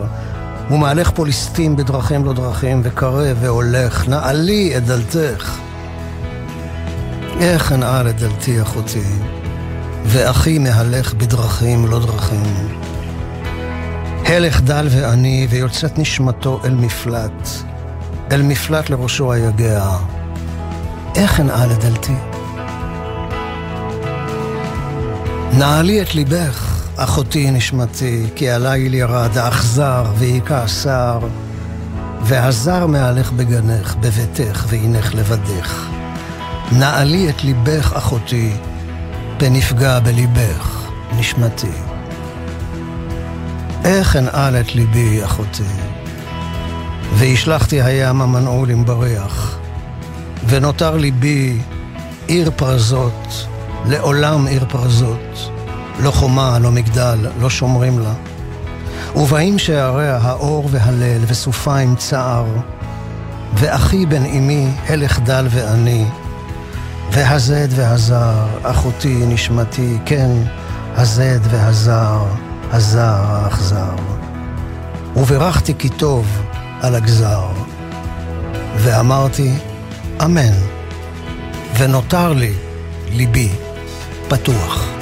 ומהלך 0.71 1.11
פה 1.15 1.25
ליסטים 1.25 1.75
בדרכים 1.75 2.25
לא 2.25 2.33
דרכים, 2.33 2.81
וקרב 2.83 3.37
והולך, 3.39 4.07
נעלי 4.07 4.77
את 4.77 4.85
דלתך. 4.85 5.57
איך 7.39 7.71
אנעל 7.71 8.09
את 8.09 8.19
דלתי 8.19 8.61
אחותי, 8.61 9.03
ואחי 10.05 10.59
מהלך 10.59 11.13
בדרכים 11.13 11.87
לא 11.87 11.99
דרכים. 11.99 12.79
הלך 14.25 14.61
דל 14.61 14.87
ועני, 14.91 15.47
ויוצאת 15.49 15.99
נשמתו 15.99 16.61
אל 16.65 16.73
מפלט, 16.73 17.49
אל 18.31 18.41
מפלט 18.41 18.89
לראשו 18.89 19.33
היגע. 19.33 19.89
איך 21.15 21.39
אנעל 21.39 21.71
את 21.71 21.79
דלתי? 21.79 22.13
נעלי 25.57 26.01
את 26.01 26.15
ליבך, 26.15 26.87
אחותי 26.95 27.51
נשמתי, 27.51 28.25
כי 28.35 28.49
הליל 28.49 28.93
ירד 28.93 29.37
האכזר 29.37 30.05
והיכה 30.15 30.63
השר, 30.63 31.19
והזר 32.21 32.87
מהלך 32.87 33.31
בגנך, 33.31 33.95
בביתך, 33.95 34.65
והנך 34.67 35.15
לבדך. 35.15 35.87
נעלי 36.71 37.29
את 37.29 37.43
ליבך, 37.43 37.93
אחותי, 37.93 38.51
פן 39.39 39.55
בליבך, 39.99 40.89
נשמתי. 41.17 41.71
איך 43.85 44.15
אנעל 44.15 44.55
את 44.59 44.75
ליבי, 44.75 45.25
אחותי? 45.25 45.63
והשלכתי 47.13 47.81
הים 47.81 48.21
המנעול 48.21 48.71
בריח, 48.85 49.57
ונותר 50.47 50.97
ליבי 50.97 51.57
עיר 52.27 52.51
פרזות, 52.55 53.47
לעולם 53.85 54.47
עיר 54.47 54.65
פרזות, 54.69 55.51
לא 55.99 56.11
חומה, 56.11 56.59
לא 56.59 56.71
מגדל, 56.71 57.17
לא 57.41 57.49
שומרים 57.49 57.99
לה. 57.99 58.13
ובאים 59.15 59.59
שעריה 59.59 60.17
האור 60.21 60.69
והלל, 60.71 61.21
וסופה 61.27 61.77
עם 61.77 61.95
צער, 61.95 62.45
ואחי 63.53 64.05
בן 64.05 64.25
אמי, 64.25 64.67
הלך 64.87 65.19
דל 65.19 65.47
ואני, 65.49 66.05
והזד 67.11 67.67
והזר, 67.71 68.47
אחותי 68.63 69.25
נשמתי, 69.27 69.97
כן, 70.05 70.29
הזד 70.95 71.39
והזר, 71.43 72.23
הזר 72.71 73.21
האכזר. 73.21 73.95
וברכתי 75.15 75.73
כי 75.79 75.89
טוב 75.89 76.41
על 76.81 76.95
הגזר, 76.95 77.47
ואמרתי, 78.75 79.53
אמן, 80.23 80.53
ונותר 81.77 82.33
לי 82.33 82.53
ליבי 83.11 83.49
פתוח. 84.27 84.98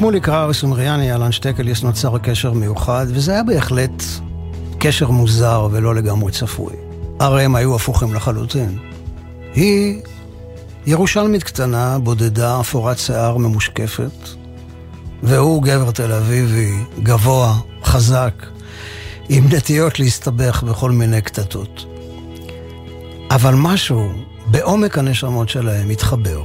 שמוליק 0.00 0.28
ראוס 0.28 0.64
ומריאני 0.64 1.14
אלן 1.14 1.32
שטקליס 1.32 1.82
נוצר 1.82 2.18
קשר 2.18 2.52
מיוחד, 2.52 3.06
וזה 3.08 3.32
היה 3.32 3.42
בהחלט 3.42 4.02
קשר 4.78 5.10
מוזר 5.10 5.68
ולא 5.70 5.94
לגמרי 5.94 6.32
צפוי. 6.32 6.72
הרי 7.18 7.44
הם 7.44 7.54
היו 7.54 7.76
הפוכים 7.76 8.14
לחלוטין. 8.14 8.78
היא 9.54 10.02
ירושלמית 10.86 11.42
קטנה, 11.42 11.98
בודדה, 11.98 12.60
אפורת 12.60 12.98
שיער 12.98 13.36
ממושקפת, 13.36 14.28
והוא 15.22 15.62
גבר 15.62 15.90
תל 15.90 16.12
אביבי, 16.12 16.72
גבוה, 17.02 17.54
חזק, 17.84 18.46
עם 19.28 19.44
נטיות 19.52 20.00
להסתבך 20.00 20.62
בכל 20.62 20.90
מיני 20.90 21.22
קטטות. 21.22 21.86
אבל 23.30 23.54
משהו 23.54 24.12
בעומק 24.46 24.98
הנשמות 24.98 25.48
שלהם 25.48 25.90
התחבר. 25.90 26.42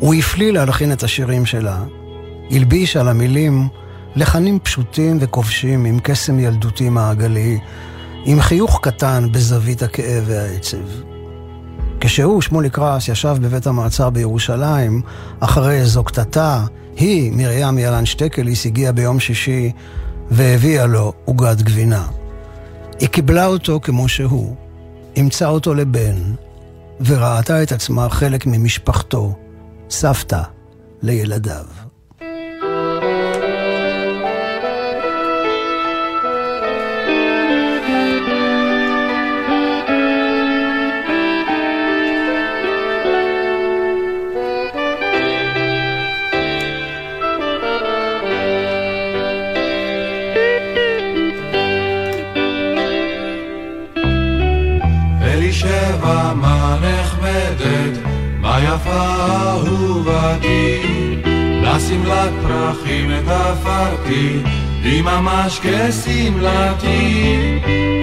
הוא 0.00 0.14
הפליא 0.14 0.52
להלחין 0.52 0.92
את 0.92 1.02
השירים 1.02 1.46
שלה, 1.46 1.84
הלביש 2.50 2.96
על 2.96 3.08
המילים 3.08 3.68
לחנים 4.16 4.58
פשוטים 4.58 5.18
וכובשים 5.20 5.84
עם 5.84 5.98
קסם 6.02 6.38
ילדותי 6.38 6.88
מעגלי, 6.88 7.58
עם 8.24 8.40
חיוך 8.40 8.80
קטן 8.82 9.32
בזווית 9.32 9.82
הכאב 9.82 10.24
והעצב. 10.26 10.76
כשהוא, 12.00 12.42
שמוליק 12.42 12.78
רס, 12.78 13.08
ישב 13.08 13.36
בבית 13.40 13.66
המעצר 13.66 14.10
בירושלים, 14.10 15.02
אחרי 15.40 15.80
איזו 15.80 16.04
קטטה, 16.04 16.64
היא, 16.96 17.32
מרים 17.32 17.78
ילן 17.78 18.06
שטקליס, 18.06 18.66
הגיעה 18.66 18.92
ביום 18.92 19.20
שישי 19.20 19.72
והביאה 20.30 20.86
לו 20.86 21.12
עוגת 21.24 21.62
גבינה. 21.62 22.06
היא 23.00 23.08
קיבלה 23.08 23.46
אותו 23.46 23.80
כמו 23.82 24.08
שהוא, 24.08 24.56
אימצה 25.16 25.48
אותו 25.48 25.74
לבן, 25.74 26.16
וראתה 27.00 27.62
את 27.62 27.72
עצמה 27.72 28.08
חלק 28.08 28.46
ממשפחתו, 28.46 29.34
סבתא 29.90 30.42
לילדיו. 31.02 31.89
שמלת 61.90 62.32
פרחים 62.42 63.10
תפרתי, 63.24 64.42
היא 64.82 65.02
ממש 65.02 65.60
כשמלתי. 65.62 67.34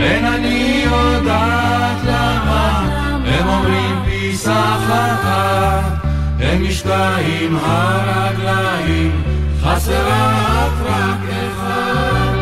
אין 0.02 0.26
אני 0.26 0.84
יודעת 0.86 1.98
למה, 2.04 2.90
הם 3.26 3.48
אומרים 3.48 3.96
פיסח 4.06 4.80
אחת, 4.88 6.06
הם 6.40 6.64
משתאים 6.64 7.58
הרגליים, 7.62 9.24
חסרה 9.62 10.68
רק 10.86 11.20
אחד. 11.30 12.34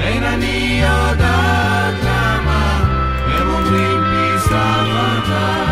אין 0.00 0.22
אני 0.24 0.82
יודעת 0.82 1.94
למה, 2.04 2.84
הם 3.26 3.50
אומרים 3.50 4.00
פיסח 4.10 4.86
אחת, 5.18 5.71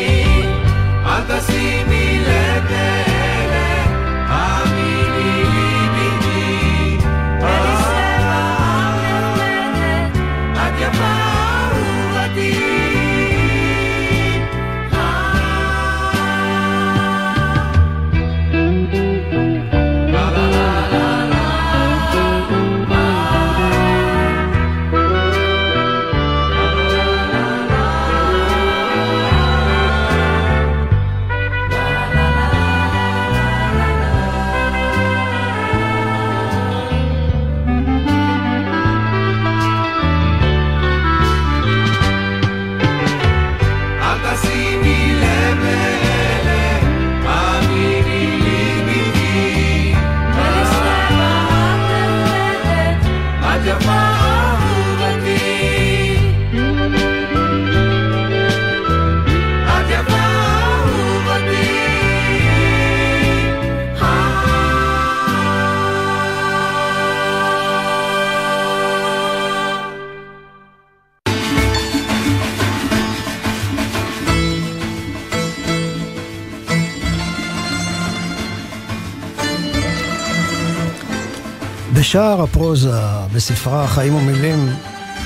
בשער 82.11 82.41
הפרוזה, 82.41 82.99
בספרה 83.33 83.87
חיים 83.87 84.15
ומילים, 84.15 84.69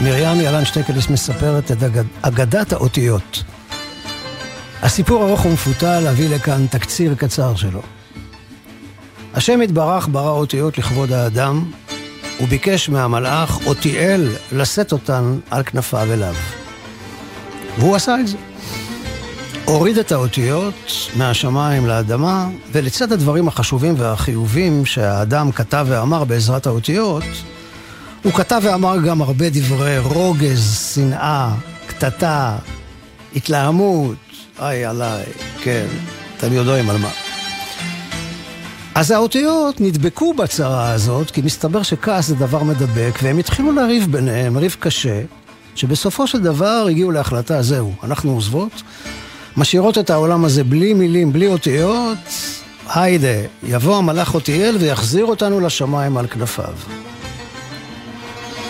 מרים 0.02 0.41
ילן 0.41 0.65
שטקליס 0.65 1.10
מספרת 1.10 1.71
את 1.71 1.84
אגד... 1.84 2.04
אגדת 2.21 2.74
האותיות. 2.74 3.43
הסיפור 4.82 5.28
ארוך 5.28 5.45
ומפותל, 5.45 6.08
אביא 6.10 6.36
לכאן 6.36 6.67
תקציר 6.67 7.15
קצר 7.15 7.56
שלו. 7.56 7.82
השם 9.34 9.62
יתברך 9.62 10.08
ברא 10.12 10.30
אותיות 10.30 10.78
לכבוד 10.78 11.12
האדם, 11.12 11.71
וביקש 12.41 12.89
מהמלאך 12.89 13.60
אותיאל 13.65 14.30
לשאת 14.52 14.91
אותן 14.91 15.39
על 15.52 15.63
כנפיו 15.63 16.13
אליו. 16.13 16.36
והוא 17.78 17.95
עשה 17.95 18.19
את 18.19 18.28
זה. 18.28 18.38
הוריד 19.65 19.97
את 19.97 20.12
האותיות 20.12 20.73
מהשמיים 21.15 21.86
לאדמה, 21.86 22.49
ולצד 22.71 23.12
הדברים 23.12 23.47
החשובים 23.47 23.93
והחיובים 23.97 24.86
שהאדם 24.86 25.51
כתב 25.51 25.86
ואמר 25.89 26.23
בעזרת 26.23 26.67
האותיות, 26.67 27.23
הוא 28.23 28.34
כתב 28.34 28.62
ואמר 28.63 28.97
גם 29.06 29.21
הרבה 29.21 29.49
דברי 29.49 29.99
רוגז, 29.99 30.91
שנאה, 30.93 31.56
קטטה, 31.88 32.58
התלהמות, 33.36 34.15
איי 34.60 34.86
עליי, 34.86 35.23
כן, 35.62 35.88
אתם 36.38 36.54
יודעים 36.54 36.89
על 36.89 36.97
מה. 36.97 37.10
אז 38.95 39.12
האותיות 39.12 39.82
נדבקו 39.82 40.34
בצרה 40.34 40.91
הזאת, 40.91 41.32
כי 41.32 41.41
מסתבר 41.41 41.84
שכעס 41.84 42.28
זה 42.28 42.36
דבר 42.36 42.63
מדבק, 42.63 43.19
והם 43.23 43.38
התחילו 43.38 43.71
לריב 43.71 44.12
ביניהם, 44.12 44.58
ריב 44.58 44.75
קשה, 44.80 45.21
שבסופו 45.75 46.28
של 46.28 46.41
דבר 46.41 46.86
הגיעו 46.89 47.12
להחלטה, 47.12 47.62
זהו, 47.62 47.93
אנחנו 48.04 48.32
עוזבות, 48.32 48.82
משאירות 49.58 49.98
את 49.98 50.10
העולם 50.10 50.46
הזה 50.46 50.63
בלי 50.63 50.94
מילים, 50.94 51.34
בלי 51.34 51.48
אותיות, 51.48 52.18
היידה, 52.96 53.48
יבוא 53.63 53.98
המלאך 53.98 54.34
אותיאל 54.34 54.78
ויחזיר 54.80 55.26
אותנו 55.26 55.60
לשמיים 55.60 56.18
על 56.18 56.28
כנפיו. 56.28 56.74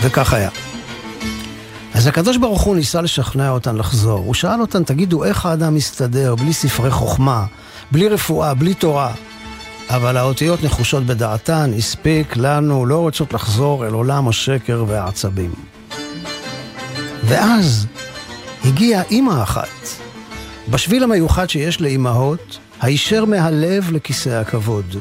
וכך 0.01 0.33
היה. 0.33 0.49
אז 1.93 2.07
הקדוש 2.07 2.37
ברוך 2.37 2.61
הוא 2.61 2.75
ניסה 2.75 3.01
לשכנע 3.01 3.49
אותן 3.49 3.75
לחזור. 3.75 4.19
הוא 4.19 4.33
שאל 4.33 4.61
אותן, 4.61 4.83
תגידו, 4.83 5.23
איך 5.23 5.45
האדם 5.45 5.75
מסתדר 5.75 6.35
בלי 6.35 6.53
ספרי 6.53 6.91
חוכמה, 6.91 7.45
בלי 7.91 8.07
רפואה, 8.07 8.53
בלי 8.53 8.73
תורה? 8.73 9.13
אבל 9.89 10.17
האותיות 10.17 10.63
נחושות 10.63 11.03
בדעתן, 11.03 11.71
הספיק 11.77 12.37
לנו, 12.37 12.85
לא 12.85 12.97
רוצות 12.97 13.33
לחזור 13.33 13.87
אל 13.87 13.93
עולם 13.93 14.27
השקר 14.27 14.83
והעצבים. 14.87 15.51
ואז 17.23 17.87
הגיעה 18.65 19.03
אימא 19.11 19.43
אחת, 19.43 20.04
בשביל 20.69 21.03
המיוחד 21.03 21.49
שיש 21.49 21.81
לאימהות, 21.81 22.59
הישר 22.81 23.25
מהלב 23.25 23.91
לכיסא 23.91 24.29
הכבוד. 24.29 24.95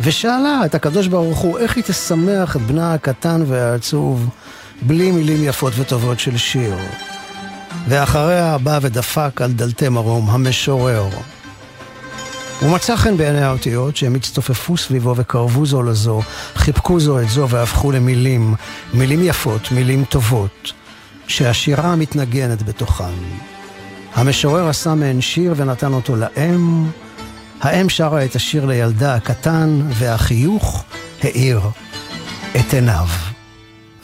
ושאלה 0.00 0.60
את 0.64 0.74
הקדוש 0.74 1.06
ברוך 1.06 1.38
הוא 1.38 1.58
איך 1.58 1.76
היא 1.76 1.84
תשמח 1.84 2.56
את 2.56 2.60
בנה 2.60 2.94
הקטן 2.94 3.42
והעצוב 3.46 4.28
בלי 4.82 5.10
מילים 5.10 5.44
יפות 5.44 5.72
וטובות 5.76 6.20
של 6.20 6.36
שיר. 6.36 6.76
ואחריה 7.88 8.58
בא 8.58 8.78
ודפק 8.82 9.40
על 9.42 9.52
דלתי 9.52 9.88
מרום 9.88 10.30
המשורר. 10.30 11.08
הוא 12.60 12.70
מצא 12.70 12.96
חן 12.96 13.16
בעיני 13.16 13.42
האותיות 13.42 13.96
שהם 13.96 14.14
הצטופפו 14.14 14.76
סביבו 14.76 15.14
וקרבו 15.16 15.66
זו 15.66 15.82
לזו, 15.82 16.20
חיבקו 16.54 17.00
זו 17.00 17.20
את 17.20 17.28
זו 17.28 17.48
והפכו 17.48 17.92
למילים, 17.92 18.54
מילים 18.94 19.22
יפות, 19.22 19.72
מילים 19.72 20.04
טובות, 20.04 20.72
שהשירה 21.26 21.96
מתנגנת 21.96 22.62
בתוכן. 22.62 23.04
המשורר 24.14 24.68
עשה 24.68 24.94
מהן 24.94 25.20
שיר 25.20 25.54
ונתן 25.56 25.92
אותו 25.92 26.16
לאם, 26.16 26.86
האם 27.60 27.88
שרה 27.88 28.24
את 28.24 28.36
השיר 28.36 28.66
לילדה 28.66 29.14
הקטן, 29.14 29.80
והחיוך 29.90 30.84
האיר 31.22 31.60
את 32.56 32.74
עיניו. 32.74 33.06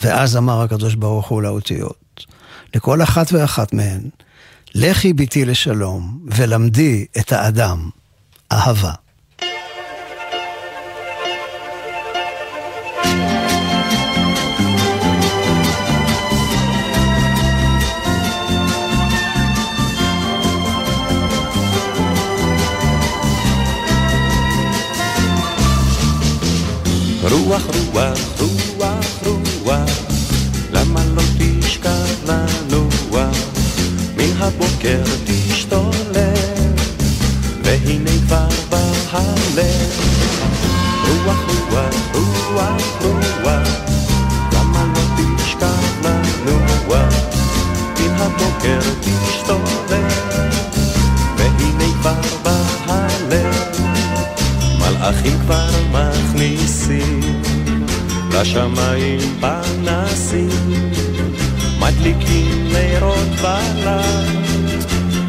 ואז 0.01 0.37
אמר 0.37 0.61
הקדוש 0.61 0.95
ברוך 0.95 1.27
הוא 1.27 1.41
לאותיות, 1.41 2.25
לכל 2.75 3.01
אחת 3.01 3.33
ואחת 3.33 3.73
מהן, 3.73 4.01
לכי 4.75 5.13
ביתי 5.13 5.45
לשלום, 5.45 6.19
ולמדי 6.25 7.05
את 7.19 7.31
האדם 7.31 7.89
אהבה. 8.51 9.04
רוח, 27.31 27.63
רוח, 27.93 28.19
רוח, 28.39 29.05
רוח, 29.63 29.89
למה 30.71 31.03
לא 31.15 31.21
תשכח 31.39 32.09
לנוע? 32.27 33.29
מן 34.17 34.31
הבוקר 34.39 35.03
תשתולל, 35.25 36.73
והנה 37.63 38.11
כבר 38.27 38.47
בא 38.69 38.91
הלב. 39.11 40.01
רוח, 41.07 41.37
רוח, 41.71 41.95
רוח, 42.13 42.81
רוח, 43.01 43.67
למה 44.53 44.83
לא 44.95 45.01
תשכח 45.17 45.83
לנוע? 46.03 47.09
מן 47.99 48.21
הבוקר 48.21 48.79
תשתולל, 49.01 49.84
מלאכים 55.15 55.39
כבר 55.39 55.69
מכניסים 55.91 57.19
לשמיים 58.31 59.19
פנסים, 59.39 60.49
מדליקים 61.79 62.67
נרות 62.71 63.27
בלט, 63.41 64.25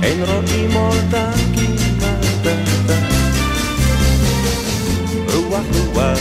אין 0.02 0.22
רואים 0.22 0.76
אותה 0.76 1.30
כמעט. 1.54 2.46
רוח, 5.34 5.64
רוח, 5.94 6.18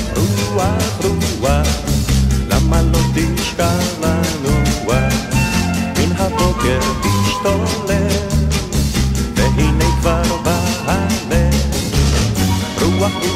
רוח, 0.53 1.05
רוח, 1.39 1.67
למה 2.49 2.81
לא 2.81 2.99
תשכח 3.15 3.83
לנוע? 4.01 5.09
מן 5.97 6.11
הבוקר 6.17 6.79
תשתולל, 7.01 8.07
והנה 9.35 9.84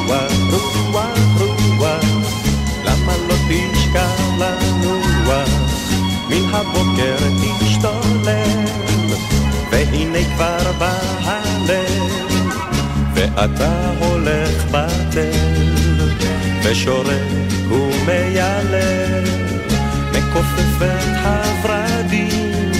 רוח, 0.07 0.31
רוח, 0.91 1.41
רוח, 1.77 2.03
למה 2.85 3.13
לא 3.27 3.35
תשכח 3.49 4.21
לנוע? 4.39 5.43
מן 6.29 6.55
הבוקר 6.55 7.17
תשתולל, 7.41 8.65
והנה 9.71 10.35
כבר 10.35 10.71
בא 10.77 10.97
הלב, 11.23 12.13
ואתה 13.13 13.91
הולך 13.99 14.65
בתל, 14.71 16.09
ושורק 16.63 17.29
ומיילל, 17.69 19.23
מכופף 20.11 20.81
את 20.81 21.25
הורדים, 21.65 22.71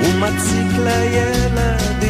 ומציק 0.00 0.78
לילדים. 0.78 2.01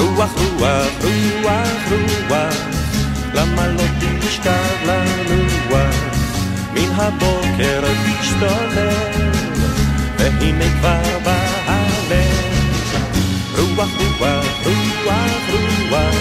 רוח, 0.00 0.30
רוח, 0.58 0.86
רוח, 1.02 1.92
רוח, 2.28 2.54
למה 3.34 3.66
לא 3.66 3.82
תשכח 4.00 4.82
לנוע? 4.86 5.90
מן 6.74 6.90
הבוקר 6.96 7.80
תשתולל, 8.20 9.30
והנה 10.18 10.64
כבר 10.80 11.18
בא 11.24 11.38
הלב. 11.66 12.50
רוח, 13.58 13.88
רוח, 14.18 14.46
רוח, 14.64 15.50
רוח, 15.90 16.14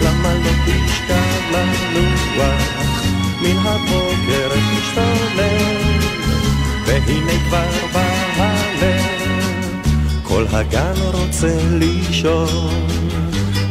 למה 0.00 0.34
לא 0.34 0.50
תשכח 0.66 1.52
לנוע? 1.52 2.56
מן 3.40 3.66
הבוקר 3.66 4.48
תשתולל, 4.48 5.74
והנה 6.86 7.32
כבר 7.48 7.70
בא 7.92 8.08
הלב. 8.36 9.23
כל 10.34 10.46
הגן 10.52 10.94
רוצה 11.12 11.56
לישון, 11.70 12.86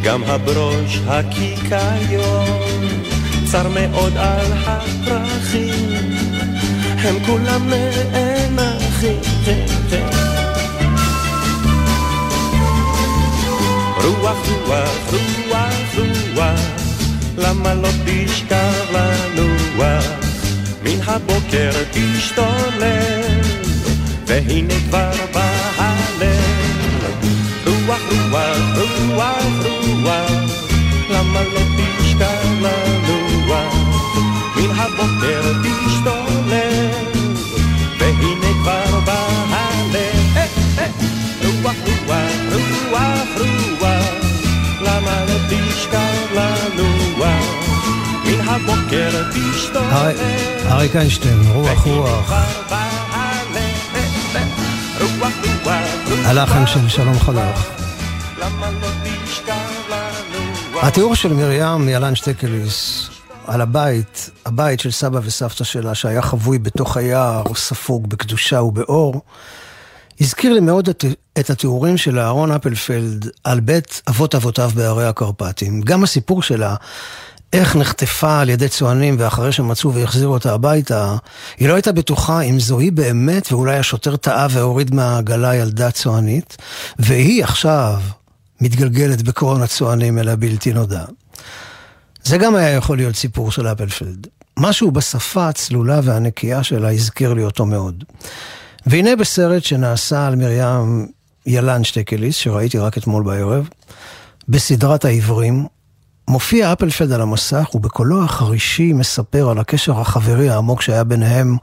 גם 0.04 0.24
הברוש 0.24 1.00
הקיקיון, 1.08 2.70
צר 3.46 3.70
מאוד 3.70 4.18
על 4.18 4.54
הפרחים, 4.66 6.02
הם 6.98 7.16
כולם 7.26 7.70
נאנחים. 7.70 9.20
רוח, 14.04 14.38
רוח, 14.68 15.14
רוח, 15.50 15.74
רוח, 16.36 16.60
למה 17.38 17.74
לא 17.74 17.90
תשכח 18.06 18.92
לנוח? 18.94 20.06
מן 20.84 21.02
הבוקר 21.06 21.72
תשתולל, 21.92 23.42
והנה 24.28 24.74
כבר 24.90 25.12
בא 25.34 25.52
הלב. 25.78 26.53
רוח, 27.66 28.02
רוח, 28.32 28.58
רוח, 29.16 29.66
רוח, 30.04 30.32
למה 31.10 31.42
לא 31.54 31.60
תשכח 31.78 32.46
לנוע? 32.62 33.60
הבוקר 34.76 35.42
תשתולל, 35.64 36.90
והנה 38.00 38.54
כבר 38.64 39.00
בא 39.06 39.28
הלב. 39.50 40.38
רוח, 41.64 41.76
רוח, 42.08 42.54
רוח, 42.92 43.28
רוח, 43.80 44.06
למה 44.82 45.26
לא 45.28 45.38
תשכח 45.50 46.32
לנוע? 46.36 47.40
מן 48.26 48.48
הבוקר 48.48 49.10
תשתולל. 49.30 49.92
ארי- 49.92 50.72
אריק 50.72 50.96
איינשטיין, 50.96 51.42
רוח 51.54 51.84
רוח. 51.86 52.32
הלחן 56.26 56.68
של 56.68 56.90
שלום 56.90 57.20
חנוך. 57.20 57.68
התיאור 60.82 61.16
של 61.16 61.34
מרים 61.34 61.90
ילן 61.90 62.16
שטקליס 62.16 63.10
על 63.48 63.62
הבית, 63.62 64.30
הבית 64.46 64.80
של 64.80 64.92
סבא 64.92 65.20
וסבתא 65.24 65.64
שלה 65.64 65.96
שהיה 65.96 66.22
חבוי 66.22 66.60
בתוך 66.60 66.98
היער, 66.98 67.44
ספוג 67.56 68.10
בקדושה 68.10 68.62
ובאור, 68.62 69.22
הזכיר 70.22 70.54
לי 70.54 70.60
מאוד 70.60 70.90
את, 70.90 71.06
את 71.40 71.50
התיאורים 71.50 71.98
של 71.98 72.20
אהרון 72.20 72.52
אפלפלד 72.52 73.30
על 73.44 73.60
בית 73.60 74.02
אבות 74.10 74.36
אבותיו 74.36 74.72
בערי 74.76 75.08
הקרפטים. 75.08 75.82
גם 75.82 76.04
הסיפור 76.04 76.42
שלה, 76.42 76.76
איך 77.54 77.76
נחטפה 77.76 78.40
על 78.40 78.50
ידי 78.50 78.70
צוענים 78.70 79.16
ואחרי 79.20 79.52
שמצאו 79.52 79.94
והחזירו 79.94 80.34
אותה 80.34 80.54
הביתה, 80.54 81.16
היא 81.58 81.68
לא 81.68 81.74
הייתה 81.74 81.92
בטוחה 81.92 82.42
אם 82.42 82.60
זו 82.60 82.80
היא 82.80 82.92
באמת 82.92 83.52
ואולי 83.52 83.78
השוטר 83.78 84.16
טעה 84.16 84.48
והוריד 84.52 84.96
מהעגלה 84.96 85.56
ילדה 85.56 85.92
צוענית, 85.92 86.58
והיא 87.00 87.44
עכשיו 87.44 88.02
מתגלגלת 88.62 89.22
בקרון 89.22 89.62
הצוענים 89.62 90.20
אל 90.20 90.30
הבלתי 90.30 90.74
נודע. 90.74 91.06
זה 92.24 92.38
גם 92.38 92.56
היה 92.56 92.70
יכול 92.70 92.98
להיות 92.98 93.16
סיפור 93.16 93.52
של 93.52 93.68
אפלפלד. 93.68 94.28
משהו 94.60 94.92
בשפה 94.92 95.48
הצלולה 95.48 96.00
והנקייה 96.04 96.64
שלה 96.64 96.92
הזכיר 96.92 97.34
לי 97.34 97.44
אותו 97.44 97.66
מאוד. 97.66 98.04
והנה 98.86 99.16
בסרט 99.16 99.64
שנעשה 99.64 100.28
על 100.28 100.36
מרים 100.36 101.08
ילן 101.46 101.84
שטקליס, 101.84 102.36
שראיתי 102.36 102.78
רק 102.78 102.98
אתמול 102.98 103.24
בערב, 103.24 103.70
בסדרת 104.50 105.06
העברים, 105.06 105.66
מופיע 106.28 106.74
אפלפלד 106.74 107.12
על 107.12 107.22
המסך 107.22 107.76
ובקולו 107.76 108.24
החרישי 108.24 108.94
מספר 108.94 109.50
על 109.50 109.60
הקשר 109.60 110.00
החברי 110.00 110.50
העמוק 110.50 110.82
שהיה 110.82 111.04
ביניהם, 111.04 111.58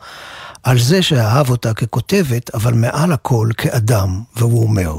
על 0.63 0.79
זה 0.79 1.03
שאהב 1.03 1.51
אותה 1.51 1.75
ככותבת, 1.75 2.55
אבל 2.55 2.75
מעל 2.75 3.13
הכל 3.13 3.49
כאדם, 3.57 4.23
והוא 4.37 4.63
אומר, 4.63 4.95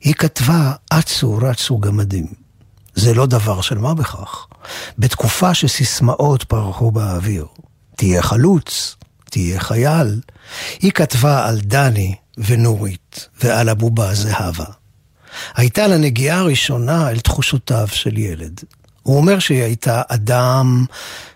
היא 0.00 0.14
כתבה 0.14 0.72
אצו 0.98 1.38
רצו 1.42 1.78
גמדים. 1.78 2.26
זה 2.94 3.14
לא 3.14 3.26
דבר 3.26 3.60
של 3.60 3.78
מה 3.78 3.94
בכך. 3.94 4.46
בתקופה 4.98 5.54
שסיסמאות 5.54 6.44
פרחו 6.44 6.90
באוויר. 6.90 7.46
תהיה 7.96 8.22
חלוץ, 8.22 8.96
תהיה 9.30 9.60
חייל. 9.60 10.20
היא 10.80 10.92
כתבה 10.92 11.48
על 11.48 11.60
דני 11.60 12.14
ונורית 12.38 13.28
ועל 13.42 13.68
הבובה 13.68 14.14
זהבה. 14.14 14.64
הייתה 15.56 15.86
לה 15.86 15.98
נגיעה 15.98 16.42
ראשונה 16.42 17.10
אל 17.10 17.18
תחושותיו 17.18 17.88
של 17.92 18.18
ילד. 18.18 18.60
הוא 19.02 19.16
אומר 19.16 19.38
שהיא 19.38 19.62
הייתה 19.62 20.02
אדם, 20.08 20.84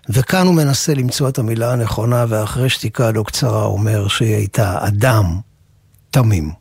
וכאן 0.09 0.47
הוא 0.47 0.55
מנסה 0.55 0.93
למצוא 0.93 1.29
את 1.29 1.39
המילה 1.39 1.73
הנכונה, 1.73 2.25
ואחרי 2.29 2.69
שתיקה 2.69 3.11
לא 3.11 3.23
קצרה 3.23 3.63
הוא 3.63 3.73
אומר 3.73 4.07
שהיא 4.07 4.35
הייתה 4.35 4.87
אדם 4.87 5.39
תמים. 6.11 6.51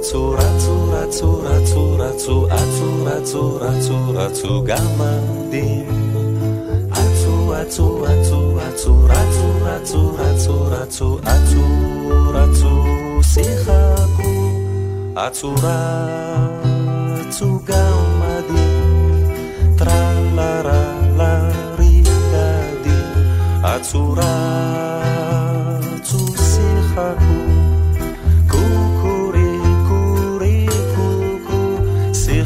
רצו, 0.00 0.36
רצו, 2.10 2.46
אצו, 2.46 3.04
רצו, 3.04 3.58
רצו, 3.60 3.98
רצו 4.14 4.62
גם 4.66 4.86
מדים. 4.98 6.12
אצו, 6.92 7.62
אצו, 7.62 8.04
אצו, 8.04 8.58
אצו, 8.68 9.04
רצו, 9.04 9.48
רצו, 9.64 10.14
רצו, 10.18 10.66
רצו, 10.70 11.18
אצו, 11.22 11.64
רצו, 12.32 12.84
שיחקו. 13.22 14.32
אצו, 15.14 15.54
רצו 17.18 17.58
גם 17.64 18.20
מדים. 18.20 19.28
טרה 19.78 20.12
לה 20.34 20.62
לה 20.62 20.82
לה 21.16 21.50
ריקדים. 21.78 23.10
אצו, 23.62 24.14
רצו, 25.92 26.18
שיחקו. 26.36 27.39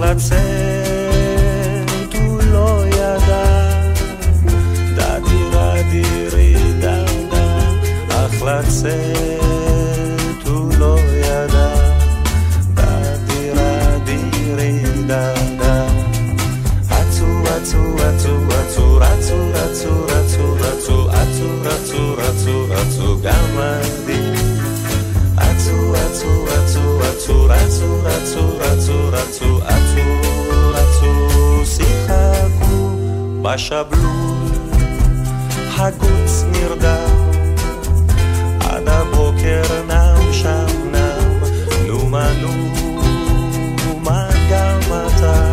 לצאת, 0.00 0.40
הוא 2.14 2.42
לא 2.42 2.82
ידע. 2.86 3.44
דדי 4.96 5.42
רדי 5.52 6.28
רידה 6.32 7.04
דה, 7.30 7.46
אך 8.08 8.42
לצאת 8.42 9.00
הוא 10.46 10.74
לא 10.78 10.98
ידע. 10.98 11.68
דדי 12.74 13.50
רדי 13.50 14.54
רידה 14.54 15.34
דה. 15.58 15.86
אצו 16.88 17.26
אצו 17.44 17.82
אצו 17.96 18.34
אצו 18.48 18.96
רצו 18.96 19.38
רצו 19.54 20.04
רצו 20.08 20.54
רצו 20.60 21.08
אצו 21.10 21.48
רצו 21.64 22.14
רצו 22.18 22.66
רצו 22.68 23.18
גם 23.22 23.58
עדי. 23.58 24.32
אצו 25.36 25.94
אצו 25.94 26.44
אצו 26.46 27.00
אצו 27.10 27.46
רצו 27.48 27.88
רצו 28.04 28.58
רצו 28.58 29.08
רצו 29.12 29.79
בשבלול, 33.42 34.48
הגוץ 35.78 36.44
נרדם, 36.52 37.30
עד 38.60 38.88
הבוקר 38.88 39.62
נם 39.88 40.32
שם 40.32 40.66
נם, 40.92 41.40
נו 41.86 42.06
מה 42.06 42.32
נו, 42.40 42.52
מה 44.02 44.28
גם 44.50 44.80
אתה. 44.80 45.49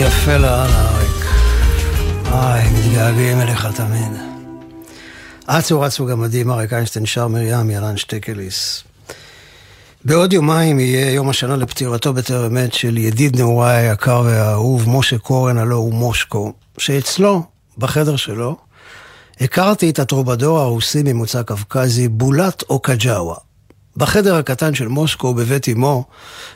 יפה 0.00 0.36
לאללה, 0.36 0.88
אריק. 0.88 1.24
איי, 2.32 2.70
מתגעגעים 2.70 3.40
אליך 3.40 3.66
תמיד. 3.66 4.12
אצו 5.46 5.80
רצו 5.80 6.06
גמדים, 6.06 6.50
אריק 6.50 6.72
איינשטיין 6.72 7.06
שר 7.06 7.28
מרים, 7.28 7.70
ילן 7.70 7.96
שטקליס. 7.96 8.84
בעוד 10.04 10.32
יומיים 10.32 10.80
יהיה 10.80 11.12
יום 11.12 11.28
השנה 11.28 11.56
לפטירתו 11.56 12.12
בטרם 12.12 12.56
עת 12.56 12.72
של 12.72 12.96
ידיד 12.96 13.36
נעוריי 13.36 13.88
היקר 13.88 14.22
והאהוב, 14.24 14.88
משה 14.88 15.18
קורן, 15.18 15.58
הלא 15.58 15.74
הוא 15.74 15.94
מושקו, 15.94 16.52
שאצלו, 16.78 17.42
בחדר 17.78 18.16
שלו, 18.16 18.56
הכרתי 19.40 19.90
את 19.90 19.98
הטרובדור 19.98 20.60
הרוסי 20.60 21.02
ממוצא 21.02 21.42
קווקזי, 21.42 22.08
בולט 22.08 22.62
אוקג'אווה. 22.70 23.49
בחדר 24.00 24.36
הקטן 24.36 24.74
של 24.74 24.88
מוסקו 24.88 25.34
בבית 25.34 25.68
אמו, 25.68 26.04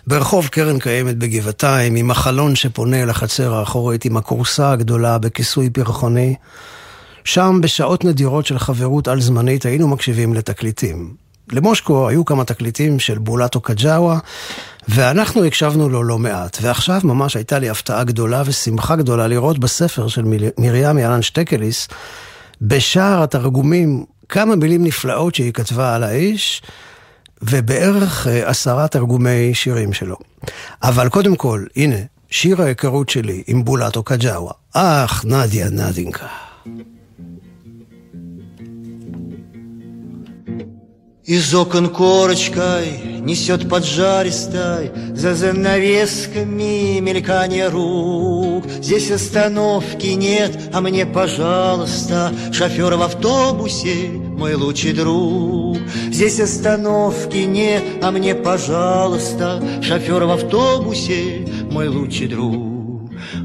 ברחוב 0.07 0.47
קרן 0.49 0.78
קיימת 0.78 1.16
בגבעתיים, 1.18 1.97
עם 1.97 2.11
החלון 2.11 2.57
שפונה 2.57 3.03
אל 3.03 3.11
החצר 3.11 3.55
האחורית, 3.55 4.05
עם 4.05 4.16
הכורסה 4.16 4.72
הגדולה 4.72 5.18
בכיסוי 5.18 5.70
פרחוני, 5.70 6.34
שם 7.24 7.59
בשעות 7.62 8.05
נדירות 8.05 8.47
של 8.47 8.59
חברות 8.59 9.09
על 9.09 9.20
זמנית 9.20 9.66
היינו 9.66 9.88
מקשיבים 9.88 10.34
לתקליטים. 10.34 11.14
למושקו 11.53 12.09
היו 12.09 12.24
כמה 12.24 12.45
תקליטים 12.45 12.99
של 12.99 13.18
בולטו 13.18 13.61
קג'אווה, 13.61 14.18
ואנחנו 14.88 15.45
הקשבנו 15.45 15.88
לו 15.88 16.03
לא 16.03 16.18
מעט. 16.18 16.59
ועכשיו 16.62 17.01
ממש 17.05 17.36
הייתה 17.36 17.59
לי 17.59 17.70
הפתעה 17.70 18.05
גדולה 18.05 18.42
ושמחה 18.47 18.97
גדולה 18.97 19.26
לראות 19.26 19.59
בספר 19.59 20.09
של 20.09 20.24
מרים 20.59 20.99
ילן 20.99 21.22
שטקליס, 21.22 21.88
בשער 22.62 23.22
התרגומים, 23.22 24.05
כמה 24.28 24.57
מילים 24.57 24.84
נפלאות 24.84 25.34
שהיא 25.34 25.53
כתבה 25.53 25.95
על 25.95 26.03
האיש, 26.03 26.62
ובערך 27.51 28.26
אה, 28.26 28.51
עשרה 28.51 28.88
תרגומי 28.88 29.55
שירים 29.55 29.92
שלו. 29.92 30.16
אבל 30.82 31.09
קודם 31.09 31.36
כל, 31.36 31.64
הנה, 31.76 31.97
שיר 32.30 32.62
ההיכרות 32.62 33.09
שלי 33.09 33.42
עם 33.47 33.64
בולטו 33.64 34.03
קג'אווה. 34.03 34.53
אך, 34.72 35.24
נדיה 35.24 35.68
נדינקה. 35.70 36.26
Из 41.27 41.55
окон 41.55 41.89
корочкой 41.89 43.01
несет 43.20 43.66
поджаристой 43.66 44.91
За 45.14 45.35
занавесками 45.35 47.01
мелькание 47.01 47.68
рук. 47.68 48.66
Здесь 48.83 49.11
остановки 49.11 50.09
нет, 50.09 50.68
а 50.75 50.83
мне, 50.83 51.07
пожалуйста 51.07 52.31
Шофер 52.53 52.97
в 52.97 53.03
автобусе, 53.03 54.09
мой 54.11 54.55
лучший 54.55 54.93
друг. 54.93 55.79
Здесь 56.12 56.41
остановки 56.41 57.39
нет, 57.39 57.83
а 58.03 58.11
мне, 58.11 58.35
пожалуйста 58.35 59.62
Шофер 59.81 60.25
в 60.25 60.31
автобусе, 60.31 61.49
мой 61.70 61.89
лучший 61.89 62.29
друг 62.29 62.74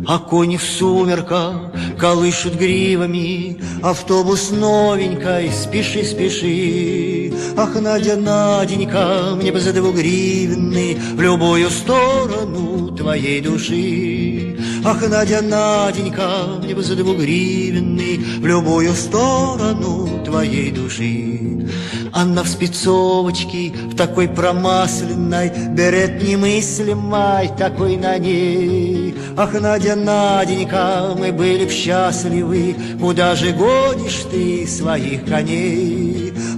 а 0.07 0.19
кони 0.19 0.57
в 0.57 0.63
сумерках 0.63 1.55
колышут 1.99 2.55
гривами. 2.55 3.57
Автобус 3.81 4.51
новенькой, 4.51 5.51
спеши, 5.51 6.03
спеши. 6.03 7.33
Ах, 7.57 7.75
Надя, 7.79 8.15
Наденька, 8.15 9.35
мне 9.35 9.51
бы 9.51 9.59
за 9.59 9.73
двугривенный 9.73 10.97
В 11.13 11.21
любую 11.21 11.69
сторону 11.69 12.95
твоей 12.95 13.41
души. 13.41 14.57
Ах, 14.83 15.07
Надя, 15.07 15.41
Наденька, 15.41 16.59
мне 16.63 16.73
бы 16.73 16.83
за 16.83 16.95
двугривенный 16.95 18.17
В 18.17 18.45
любую 18.45 18.93
сторону 18.93 20.23
твоей 20.23 20.71
души 20.71 21.67
Анна 22.13 22.43
в 22.43 22.47
спецовочке, 22.47 23.71
в 23.71 23.95
такой 23.95 24.27
промасленной 24.27 25.51
Берет 25.69 26.21
немыслимой 26.21 27.49
такой 27.57 27.97
на 27.97 28.17
ней 28.17 29.15
Ах, 29.37 29.53
Надя, 29.59 29.95
Наденька, 29.95 31.15
мы 31.17 31.31
были 31.31 31.65
б 31.65 31.71
счастливы 31.71 32.75
Куда 32.99 33.35
же 33.35 33.51
гонишь 33.51 34.25
ты 34.31 34.67
своих 34.67 35.25
коней? 35.25 36.08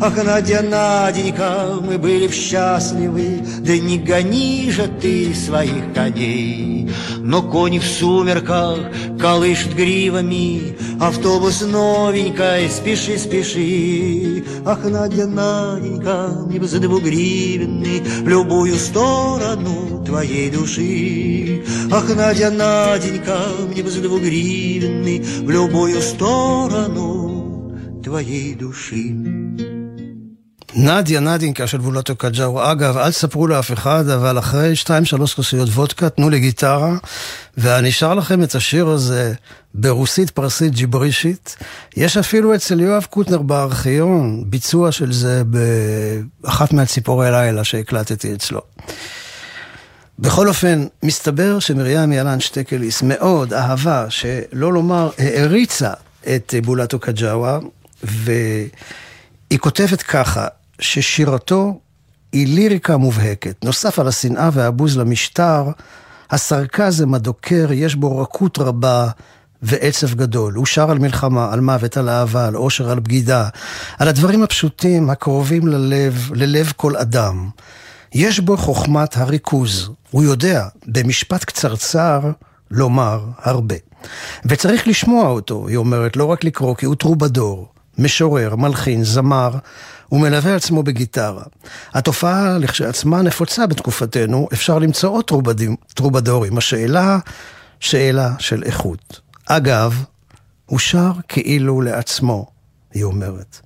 Ах, 0.04 0.18
Надя, 0.24 0.64
Наденька, 0.64 1.80
мы 1.80 2.00
были 2.00 2.26
б 2.26 2.34
счастливы. 2.34 3.46
Да 3.60 3.78
не 3.78 4.00
гони 4.00 4.72
же 4.72 4.90
ты 5.00 5.32
своих 5.36 5.94
коней. 5.94 6.90
Но 7.20 7.44
кони 7.44 7.78
в 7.78 7.86
сумерках 7.86 8.80
колышут 9.20 9.76
гривами. 9.76 10.76
Автобус 11.00 11.62
новенькой, 11.62 12.68
спеши, 12.72 13.20
спеши. 13.20 14.44
Ах, 14.66 14.84
Надя, 14.86 15.28
Наденька, 15.28 16.30
мне 16.48 16.60
бы 16.60 16.68
за 16.68 16.80
двугривенный 16.80 18.02
В 18.24 18.28
любую 18.28 18.78
сторону 18.78 20.04
твоей 20.04 20.50
души. 20.50 21.64
Ах, 21.92 22.10
Надя, 22.16 22.50
Наденька, 22.50 23.38
мне 23.70 23.84
бы 23.84 23.92
за 23.92 24.02
двугривенный 24.02 25.20
В 25.20 25.50
любую 25.52 26.02
сторону 26.02 28.02
твоей 28.04 28.56
души 28.56 29.21
נדיה 30.76 31.20
נדינקה 31.20 31.68
של 31.68 31.78
בולטו 31.78 32.16
קג'או. 32.16 32.72
אגב, 32.72 32.98
אל 32.98 33.12
תספרו 33.12 33.48
לאף 33.48 33.72
אחד, 33.72 34.10
אבל 34.10 34.40
אחרי 34.40 34.76
שתיים 34.76 35.06
שלוש 35.06 35.34
כוסיות 35.34 35.70
וודקה, 35.70 36.10
תנו 36.10 36.30
לי 36.30 36.40
גיטרה, 36.40 36.96
ואני 37.58 37.90
אשאר 37.90 38.14
לכם 38.14 38.44
את 38.44 38.56
השיר 38.56 38.88
הזה 38.88 39.34
ברוסית 39.74 40.30
פרסית 40.30 40.74
ג'יברישית. 40.74 41.56
יש 41.98 42.18
אפילו 42.18 42.56
אצל 42.56 42.80
יואב 42.80 43.06
קוטנר 43.10 43.42
בארכיון 43.42 44.44
ביצוע 44.48 44.92
של 44.92 45.14
זה 45.14 45.44
באחת 46.44 46.74
מהציפורי 46.74 47.32
לילה 47.32 47.64
שהקלטתי 47.64 48.34
אצלו. 48.34 48.62
בכל 50.20 50.48
אופן, 50.48 50.86
מסתבר 51.04 51.60
שמרים 51.60 52.12
ילן 52.12 52.40
שטקליס 52.40 53.02
מאוד 53.02 53.54
אהבה, 53.54 54.06
שלא 54.10 54.74
לומר 54.74 55.10
העריצה 55.18 55.92
את 56.36 56.54
בולטו 56.64 57.00
קג'אווה, 57.00 57.60
והיא 58.04 58.70
כותבת 59.60 60.02
ככה, 60.02 60.48
ששירתו 60.82 61.80
היא 62.32 62.56
ליריקה 62.56 62.98
מובהקת. 62.98 63.66
נוסף 63.66 64.00
על 64.00 64.08
השנאה 64.08 64.50
והבוז 64.54 64.98
למשטר, 64.98 65.64
הסרקזם 66.32 67.14
הדוקר, 67.14 67.68
יש 67.72 67.96
בו 67.96 68.22
רכות 68.22 68.58
רבה 68.60 69.08
ועצב 69.62 70.14
גדול. 70.14 70.54
הוא 70.54 70.66
שר 70.66 70.92
על 70.92 71.00
מלחמה, 71.00 71.54
על 71.54 71.60
מוות, 71.60 71.98
על 71.98 72.10
אהבה, 72.10 72.48
על 72.48 72.56
עושר, 72.56 72.92
על 72.92 73.00
בגידה, 73.00 73.50
על 74.00 74.08
הדברים 74.08 74.44
הפשוטים, 74.44 75.10
הקרובים 75.10 75.68
ללב, 75.68 76.32
ללב 76.36 76.74
כל 76.76 76.98
אדם. 76.98 77.50
יש 78.14 78.40
בו 78.40 78.58
חוכמת 78.58 79.18
הריכוז. 79.18 79.90
הוא 80.12 80.24
יודע, 80.24 80.68
במשפט 80.86 81.44
קצרצר, 81.44 82.22
לומר 82.72 83.26
הרבה. 83.38 83.76
וצריך 84.46 84.88
לשמוע 84.88 85.28
אותו, 85.28 85.68
היא 85.68 85.78
אומרת, 85.78 86.18
לא 86.18 86.26
רק 86.26 86.44
לקרוא, 86.44 86.76
כי 86.76 86.86
הוא 86.86 86.96
טרובדור, 86.96 87.71
משורר, 87.98 88.56
מלחין, 88.56 89.04
זמר, 89.04 89.52
הוא 90.08 90.20
מלווה 90.20 90.56
עצמו 90.56 90.84
בגיטרה. 90.84 91.44
התופעה 91.94 92.58
לכשעצמה 92.58 93.22
נפוצה 93.22 93.68
בתקופתנו, 93.68 94.48
אפשר 94.54 94.80
למצוא 94.80 95.10
עוד 95.10 95.26
טרובדים, 95.26 95.76
טרובדורים. 95.94 96.58
השאלה, 96.58 97.20
שאלה 97.80 98.34
של 98.40 98.64
איכות. 98.64 99.20
אגב, 99.46 100.04
הוא 100.66 100.80
שר 100.80 101.12
כאילו 101.28 101.82
לעצמו, 101.82 102.48
היא 102.94 103.04
אומרת. 103.04 103.60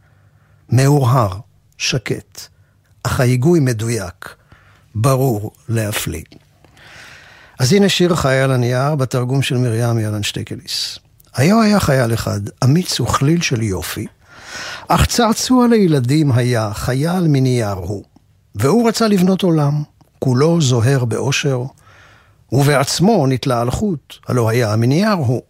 מאורהר, 0.70 1.40
שקט, 1.78 2.42
אך 3.04 3.20
ההיגוי 3.20 3.60
מדויק, 3.60 4.36
ברור 4.96 5.52
להפליא. 5.70 6.24
אז 7.60 7.74
הנה 7.74 7.90
שיר 7.90 8.16
חייל 8.16 8.52
הנייר 8.52 8.96
בתרגום 8.96 9.42
של 9.42 9.58
מרים 9.58 10.00
ילן 10.00 10.24
שטקליס. 10.24 11.00
היה 11.36 11.62
היה 11.62 11.80
חייל 11.80 12.14
אחד, 12.14 12.40
אמיץ 12.64 13.00
וכליל 13.00 13.42
של 13.42 13.62
יופי, 13.62 14.08
אך 14.88 15.06
צעצוע 15.06 15.68
לילדים 15.68 16.32
היה 16.32 16.70
חייל 16.74 17.28
מנייר 17.28 17.72
הוא, 17.74 18.04
והוא 18.56 18.88
רצה 18.88 19.08
לבנות 19.08 19.42
עולם, 19.42 19.84
כולו 20.20 20.62
זוהר 20.62 21.06
באושר, 21.06 21.64
ובעצמו 22.52 23.28
נתלה 23.28 23.62
על 23.62 23.72
חוט, 23.72 24.14
הלא 24.28 24.50
היה 24.50 24.76
מנייר 24.76 25.12
הוא. 25.12 25.42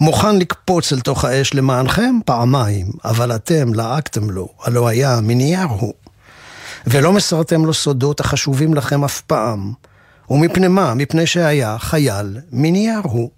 מוכן 0.00 0.36
לקפוץ 0.36 0.92
אל 0.92 1.00
תוך 1.00 1.24
האש 1.24 1.54
למענכם 1.54 2.14
פעמיים, 2.24 2.86
אבל 3.04 3.34
אתם 3.34 3.74
לעקתם 3.74 4.30
לו, 4.30 4.48
הלא 4.62 4.88
היה 4.88 5.20
מנייר 5.22 5.66
הוא. 5.68 5.92
ולא 6.86 7.12
מסרתם 7.12 7.64
לו 7.64 7.74
סודות 7.74 8.20
החשובים 8.20 8.74
לכם 8.74 9.04
אף 9.04 9.20
פעם. 9.20 9.72
ומפני 10.30 10.68
מה? 10.68 10.94
מפני 10.94 11.26
שהיה 11.26 11.78
חייל 11.78 12.38
מנייר 12.52 13.00
הוא. 13.02 13.30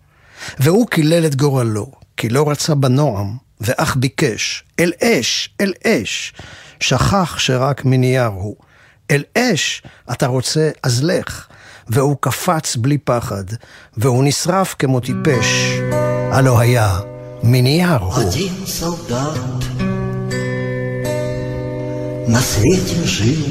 והוא 0.60 0.88
קילל 0.88 1.26
את 1.26 1.36
גורלו, 1.36 1.92
כי 2.18 2.30
לא 2.30 2.50
רצה 2.50 2.76
בנועם, 2.76 3.38
ואך 3.62 3.96
ביקש, 3.96 4.64
אל 4.80 4.92
אש, 5.04 5.50
אל 5.62 5.74
אש, 5.88 6.34
שכח 6.80 7.40
שרק 7.40 7.86
מנייר 7.86 8.26
הוא. 8.26 8.56
אל 9.12 9.24
אש 9.38 9.82
אתה 10.12 10.28
רוצה, 10.28 10.70
אז 10.84 11.04
לך. 11.04 11.48
והוא 11.90 12.16
קפץ 12.20 12.76
בלי 12.76 12.98
פחד, 12.98 13.44
והוא 13.98 14.24
נשרף 14.24 14.76
כמו 14.80 15.00
טיפש. 15.00 15.80
הלא 16.32 16.60
היה 16.60 17.00
מנייר 17.44 17.98
הוא. 17.98 18.14
Один 18.14 18.66
солдат 18.66 19.64
на 22.28 22.42
свете 22.42 23.04
жил 23.04 23.44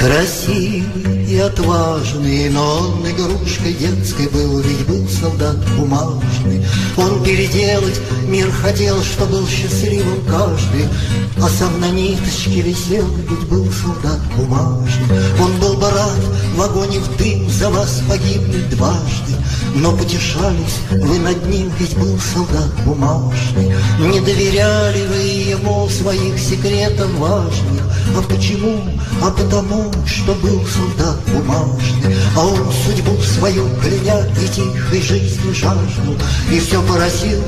Красивый 0.00 1.26
и 1.28 1.38
отважный, 1.38 2.48
но 2.48 2.78
он 2.78 3.06
игрушкой 3.06 3.74
детской 3.74 4.28
был, 4.28 4.60
ведь 4.60 4.86
был 4.86 5.06
солдат 5.06 5.58
бумажный. 5.76 6.64
Он 6.96 7.22
переделать 7.22 8.00
мир 8.26 8.50
хотел, 8.50 9.02
что 9.02 9.26
был 9.26 9.46
счастливым 9.46 10.24
каждый, 10.24 10.88
а 11.36 11.46
сам 11.50 11.78
на 11.82 11.90
ниточке 11.90 12.62
висел, 12.62 13.06
ведь 13.28 13.46
был 13.50 13.70
солдат 13.70 14.20
бумажный. 14.38 15.18
Он 15.38 15.60
был 15.60 15.74
бы 15.74 15.90
рад 15.90 16.20
в 16.56 16.62
огонь 16.62 16.94
и 16.94 16.98
в 16.98 17.16
дым 17.18 17.50
за 17.50 17.68
вас 17.68 18.00
погибнуть 18.08 18.70
дважды, 18.70 19.34
Но 19.74 19.96
потешались 19.96 20.80
вы 20.90 21.18
над 21.18 21.46
ним, 21.46 21.70
ведь 21.78 21.96
был 21.96 22.18
солдат 22.18 22.70
бумажный. 22.84 23.74
Не 24.00 24.20
доверяли 24.20 25.06
вы 25.06 25.16
ему 25.16 25.88
своих 25.88 26.38
секретов 26.38 27.10
важных. 27.18 27.82
А 28.16 28.22
почему? 28.22 28.82
А 29.22 29.30
потому, 29.30 29.90
что 30.06 30.34
был 30.34 30.60
солдат 30.66 31.18
бумажный. 31.28 32.16
А 32.36 32.46
он 32.46 32.72
судьбу 32.84 33.16
свою 33.22 33.68
кляня 33.80 34.26
и 34.40 34.48
тихой 34.48 35.02
жизни 35.02 35.52
жаждал. 35.52 36.16
И 36.50 36.58
все 36.58 36.82
поразил 36.82 37.42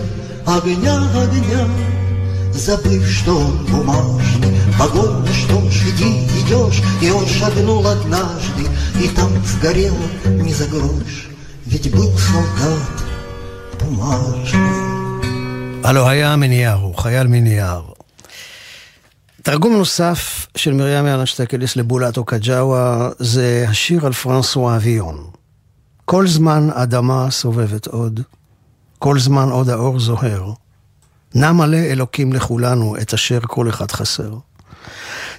огня, 0.47 1.03
огня, 1.21 1.67
Забыв, 2.55 3.09
что 3.09 3.39
он 3.39 3.65
бумажный 3.67 4.55
Погон, 4.79 5.27
что 5.27 5.59
ж, 5.71 5.85
иди, 5.89 6.27
идешь 6.41 6.83
И 7.01 7.11
он 7.11 7.27
шагнул 7.27 7.85
однажды 7.87 8.67
И 9.03 9.09
там 9.09 9.31
сгорело 9.47 9.97
не 10.27 10.53
загроешь 10.53 11.32
ведь 11.66 11.92
был 11.94 12.18
солдат 12.18 12.98
бумажный. 13.80 14.98
הלו 15.84 16.08
היה 16.08 16.36
מנייר, 16.36 16.74
הוא 16.74 16.96
חייל 16.96 17.28
מנייר. 17.28 17.82
תרגום 19.44 19.74
נוסף 19.74 20.48
של 20.58 20.74
מרים 20.74 21.08
ירנשטקליס 21.08 21.76
לבולטו 21.76 22.24
קג'אווה 22.26 23.10
זה 23.20 23.66
השיר 23.70 24.06
על 24.06 24.14
פרנסואה 24.14 24.76
אביון. 24.76 25.28
כל 26.06 26.28
זמן 26.28 26.70
אדמה 26.74 27.32
סובבת 27.32 27.88
עוד, 27.88 28.20
כל 29.00 29.20
זמן 29.20 29.50
עוד 29.50 29.70
האור 29.70 30.00
זוהר. 30.00 30.54
נע 31.36 31.52
מלא 31.52 31.78
אלוקים 31.78 32.34
לכולנו 32.34 32.96
את 33.02 33.14
אשר 33.14 33.40
כל 33.42 33.70
אחד 33.70 33.92
חסר. 33.92 34.34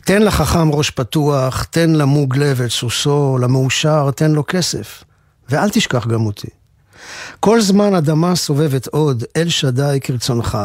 תן 0.04 0.22
לחכם 0.22 0.70
ראש 0.72 0.90
פתוח, 0.90 1.62
תן 1.62 1.90
למוג 1.90 2.36
לב 2.36 2.60
את 2.60 2.70
סוסו, 2.70 3.38
למאושר 3.40 4.10
תן 4.10 4.30
לו 4.30 4.44
כסף. 4.46 5.04
ואל 5.53 5.69
תשכח 5.69 6.07
גם 6.07 6.25
אותי. 6.25 6.47
כל 7.39 7.61
זמן 7.61 7.95
אדמה 7.95 8.35
סובבת 8.35 8.87
עוד, 8.87 9.23
אל 9.37 9.49
שדי 9.49 9.99
כרצונך. 10.03 10.57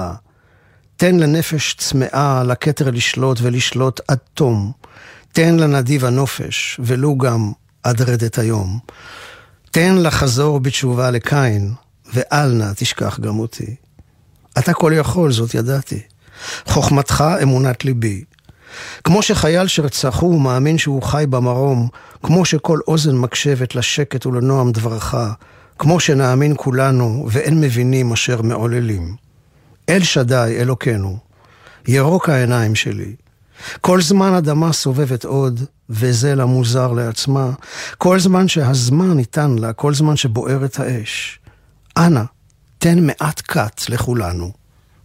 תן 0.96 1.16
לנפש 1.16 1.74
צמאה, 1.74 2.42
לכתר 2.44 2.90
לשלוט 2.90 3.38
ולשלוט 3.42 4.00
עד 4.08 4.18
תום. 4.34 4.72
תן 5.32 5.56
לנדיב 5.56 6.04
הנופש, 6.04 6.80
ולו 6.84 7.18
גם 7.18 7.52
עד 7.82 8.02
רדת 8.02 8.38
היום. 8.38 8.78
תן 9.70 9.96
לחזור 9.96 10.60
בתשובה 10.60 11.10
לקין, 11.10 11.74
ואל 12.14 12.52
נא 12.52 12.72
תשכח 12.76 13.20
גם 13.20 13.38
אותי. 13.38 13.74
אתה 14.58 14.74
כל 14.74 14.92
יכול, 14.94 15.32
זאת 15.32 15.54
ידעתי. 15.54 16.00
חוכמתך 16.66 17.24
אמונת 17.42 17.84
ליבי. 17.84 18.24
כמו 19.04 19.22
שחייל 19.22 19.66
שרצחו 19.66 20.38
מאמין 20.38 20.78
שהוא 20.78 21.02
חי 21.02 21.24
במרום, 21.30 21.88
כמו 22.22 22.44
שכל 22.44 22.78
אוזן 22.88 23.16
מקשבת 23.16 23.74
לשקט 23.74 24.26
ולנועם 24.26 24.72
דברך, 24.72 25.14
כמו 25.78 26.00
שנאמין 26.00 26.54
כולנו 26.56 27.26
ואין 27.30 27.60
מבינים 27.60 28.12
אשר 28.12 28.42
מעוללים. 28.42 29.16
אל 29.88 30.02
שדי, 30.02 30.56
אלוקינו, 30.60 31.18
ירוק 31.88 32.28
העיניים 32.28 32.74
שלי. 32.74 33.14
כל 33.80 34.00
זמן 34.00 34.34
אדמה 34.34 34.72
סובבת 34.72 35.24
עוד, 35.24 35.60
וזה 35.90 36.34
לה 36.34 36.46
מוזר 36.46 36.92
לעצמה, 36.92 37.50
כל 37.98 38.20
זמן 38.20 38.48
שהזמן 38.48 39.12
ניתן 39.12 39.56
לה, 39.58 39.72
כל 39.72 39.94
זמן 39.94 40.16
שבוערת 40.16 40.80
האש. 40.80 41.38
אנא, 41.96 42.22
תן 42.78 43.06
מעט 43.06 43.40
קט 43.40 43.88
לכולנו, 43.88 44.52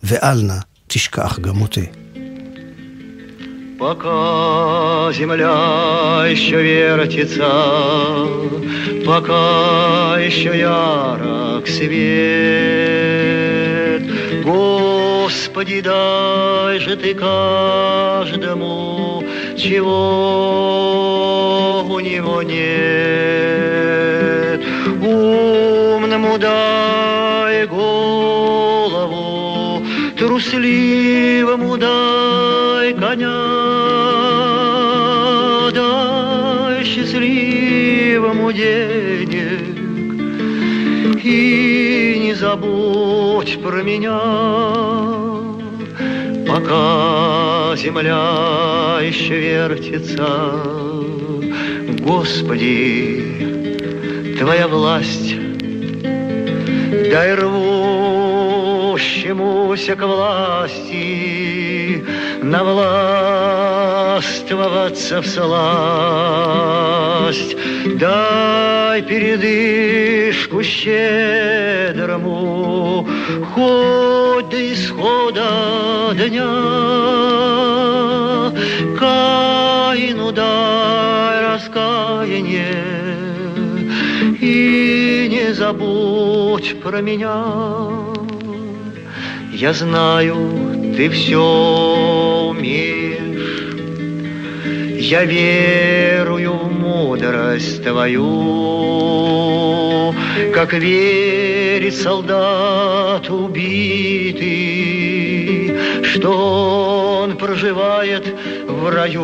ואל 0.04 0.42
נא 0.42 0.58
תשכח 0.88 1.40
גם 1.40 1.62
אותי. 1.62 2.03
Пока 3.84 5.12
земля 5.12 6.24
еще 6.30 6.64
вертится, 6.64 7.52
пока 9.06 10.18
еще 10.20 10.58
ярок 10.58 11.68
свет, 11.68 11.92
Господи, 14.46 15.82
дай 15.82 16.80
же 16.80 16.96
ты 16.96 17.14
каждому, 17.14 19.22
чего 19.58 19.92
у 21.84 22.00
него 22.00 22.42
нет. 22.42 24.62
Умному 25.06 26.38
дай 26.38 27.68
голову, 27.68 29.84
трусливому 30.18 31.78
дай 31.78 32.94
коня, 32.94 33.62
счастливому 38.34 38.52
денег 38.52 39.78
и 41.24 42.20
не 42.24 42.34
забудь 42.34 43.62
про 43.62 43.84
меня, 43.84 44.20
пока 46.48 47.76
земля 47.78 49.00
еще 49.02 49.40
вертится. 49.40 50.52
Господи, 52.00 53.24
Твоя 54.40 54.68
власть, 54.68 55.36
дай 57.12 57.36
рвущемуся 57.36 57.86
к 59.96 60.02
власти 60.06 61.73
навластвоваться 62.44 65.22
в 65.22 65.28
сласть. 65.28 65.56
Дай 67.98 69.02
передышку 69.02 70.64
щедрому, 70.64 72.34
хоть 73.54 74.50
до 74.50 74.74
исхода 74.74 76.14
дня. 76.14 76.52
Каину 79.00 80.32
дай 80.32 81.41
раскаяние 81.41 82.84
и 84.39 85.28
не 85.30 85.54
забудь 85.54 86.82
про 86.82 87.02
меня. 87.02 87.44
Я 89.52 89.74
знаю, 89.74 90.73
ты 90.96 91.10
все 91.10 92.50
умеешь, 92.50 93.76
я 95.00 95.26
верую 95.26 96.54
в 96.54 96.72
мудрость 96.72 97.84
твою, 97.84 98.24
как 100.54 100.74
верит 100.74 101.96
солдат 101.96 103.28
убитый, 103.30 104.44
что 106.04 107.24
он 107.24 107.38
проживает 107.38 108.28
в 108.68 108.89
раю, 108.89 109.24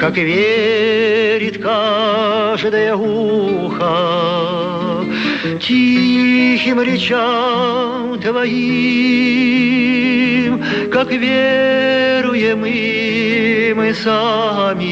как 0.00 0.16
верит 0.16 1.62
каждое 1.62 2.96
ухо 2.96 4.85
тихим 5.66 6.80
речам 6.80 8.18
твоим, 8.20 8.52
как 10.92 11.10
веруем 11.10 12.64
и 12.64 13.72
мы 13.74 13.92
сами, 13.94 14.84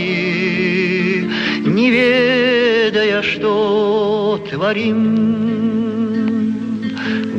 не 1.64 1.90
ведая, 1.90 3.22
что 3.22 4.40
творим. 4.50 5.14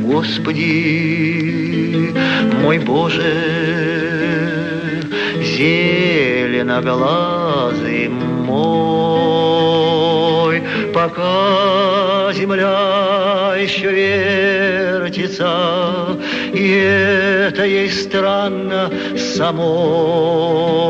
Господи, 0.02 2.14
мой 2.62 2.78
Боже, 2.78 3.34
зеленоглазый 5.42 8.08
мой, 8.08 9.36
пока 10.94 12.32
земля 12.32 13.25
еще 13.65 13.89
вертится, 13.99 15.53
и 16.53 16.65
это 17.47 17.63
ей 17.77 17.89
странно 18.03 18.81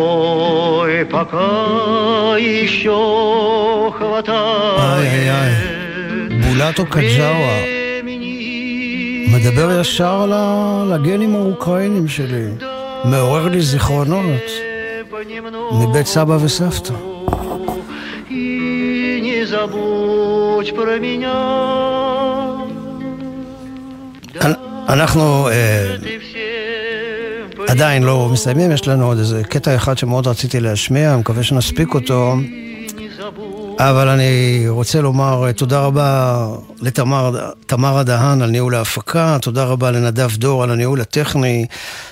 самой, 0.01 1.05
пока 1.05 1.51
еще 2.37 2.99
хватает. 3.97 4.79
איי, 4.79 5.31
איי, 5.31 5.53
בולטו 6.41 6.85
קג'אווה. 6.85 7.57
מדבר 9.33 9.79
ישר 9.81 10.21
על 10.23 10.33
ה- 10.33 10.83
לגנים 10.91 11.35
האוקראינים 11.35 12.07
שלי. 12.07 12.47
מעורר 13.03 13.47
לי 13.47 13.61
זיכרונות 13.61 14.47
מבית 15.81 16.07
סבא 16.07 16.37
וסבתא. 16.43 16.93
И 18.29 19.19
не 19.27 19.39
забудь 19.53 20.69
про 20.77 20.93
меня. 21.05 21.37
אנחנו 24.88 25.48
אה, 25.48 25.96
עדיין 27.68 28.02
לא 28.02 28.28
מסיימים, 28.32 28.72
יש 28.72 28.88
לנו 28.88 29.06
עוד 29.06 29.18
איזה 29.18 29.44
קטע 29.44 29.76
אחד 29.76 29.98
שמאוד 29.98 30.26
רציתי 30.26 30.60
להשמיע, 30.60 31.12
אני 31.12 31.20
מקווה 31.20 31.42
שנספיק 31.42 31.94
אותו. 31.94 32.36
אבל 33.78 34.08
אני 34.08 34.64
רוצה 34.68 35.00
לומר 35.00 35.46
אה, 35.46 35.52
תודה 35.52 35.80
רבה 35.80 36.48
לתמרה 36.82 38.02
דהן 38.02 38.42
על 38.42 38.50
ניהול 38.50 38.74
ההפקה, 38.74 39.38
תודה 39.42 39.64
רבה 39.64 39.90
לנדב 39.90 40.30
דור 40.36 40.62
על 40.62 40.70
הניהול 40.70 41.00
הטכני, 41.00 41.66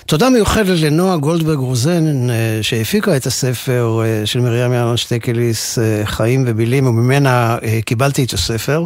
תודה 0.05 0.29
מיוחדת 0.29 0.79
לנועה 0.79 1.17
גולדברג 1.17 1.57
רוזן 1.57 2.29
אה, 2.29 2.59
שהפיקה 2.61 3.17
את 3.17 3.25
הספר 3.25 4.01
אה, 4.05 4.25
של 4.25 4.39
מרים 4.39 4.73
יאלון 4.73 4.97
שטקליס, 4.97 5.77
חיים 6.03 6.43
ובילים, 6.47 6.87
וממנה 6.87 7.57
קיבלתי 7.85 8.23
את 8.23 8.33
הספר, 8.33 8.85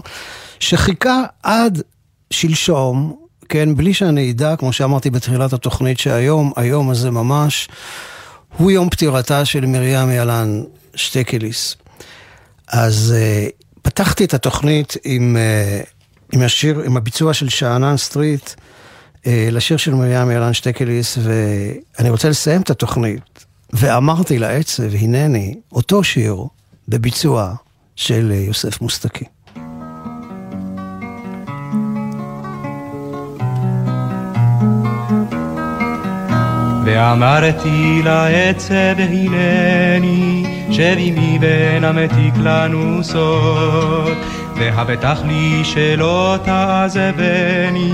שחיכה 0.60 1.24
עד 1.44 1.82
שלשום 2.32 3.16
כן, 3.50 3.76
בלי 3.76 3.94
שאני 3.94 4.32
אדע, 4.32 4.56
כמו 4.56 4.74
שאמרתי 4.74 5.10
בתחילת 5.10 5.54
התוכנית, 5.54 6.00
שהיום, 6.00 6.52
היום 6.56 6.90
הזה 6.90 7.12
ממש, 7.12 7.70
הוא 8.58 8.72
יום 8.72 8.90
פטירתה 8.90 9.46
של 9.46 9.66
מרים 9.66 10.12
ילן 10.12 10.64
שטקליס. 10.96 11.76
אז 12.68 13.16
uh, 13.16 13.52
פתחתי 13.82 14.26
את 14.26 14.34
התוכנית 14.34 14.94
עם, 15.04 15.38
uh, 15.38 15.88
עם 16.36 16.42
השיר, 16.42 16.82
עם 16.86 16.98
הביצוע 16.98 17.34
של 17.34 17.50
שאנן 17.50 17.98
סטריט, 17.98 18.50
uh, 18.50 19.28
לשיר 19.52 19.78
של 19.78 19.94
מרים 19.94 20.32
ילן 20.32 20.54
שטקליס, 20.54 21.18
ואני 21.24 22.10
רוצה 22.10 22.30
לסיים 22.30 22.62
את 22.62 22.70
התוכנית. 22.70 23.46
ואמרתי 23.74 24.40
לעצב, 24.40 24.96
הנני, 24.96 25.56
אותו 25.72 26.04
שיר 26.04 26.44
בביצוע 26.88 27.54
של 27.96 28.32
יוסף 28.32 28.82
מוסטקי. 28.82 29.26
ואמרתי 36.92 38.02
לעצב 38.04 39.00
הנני 39.00 40.44
שבי 40.72 41.14
מבין 41.18 41.84
המתיק 41.84 42.34
לנו 42.44 43.04
סוד. 43.04 44.18
והבטח 44.56 45.22
לי 45.28 45.62
שלא 45.64 46.38
תעזבני 46.44 47.92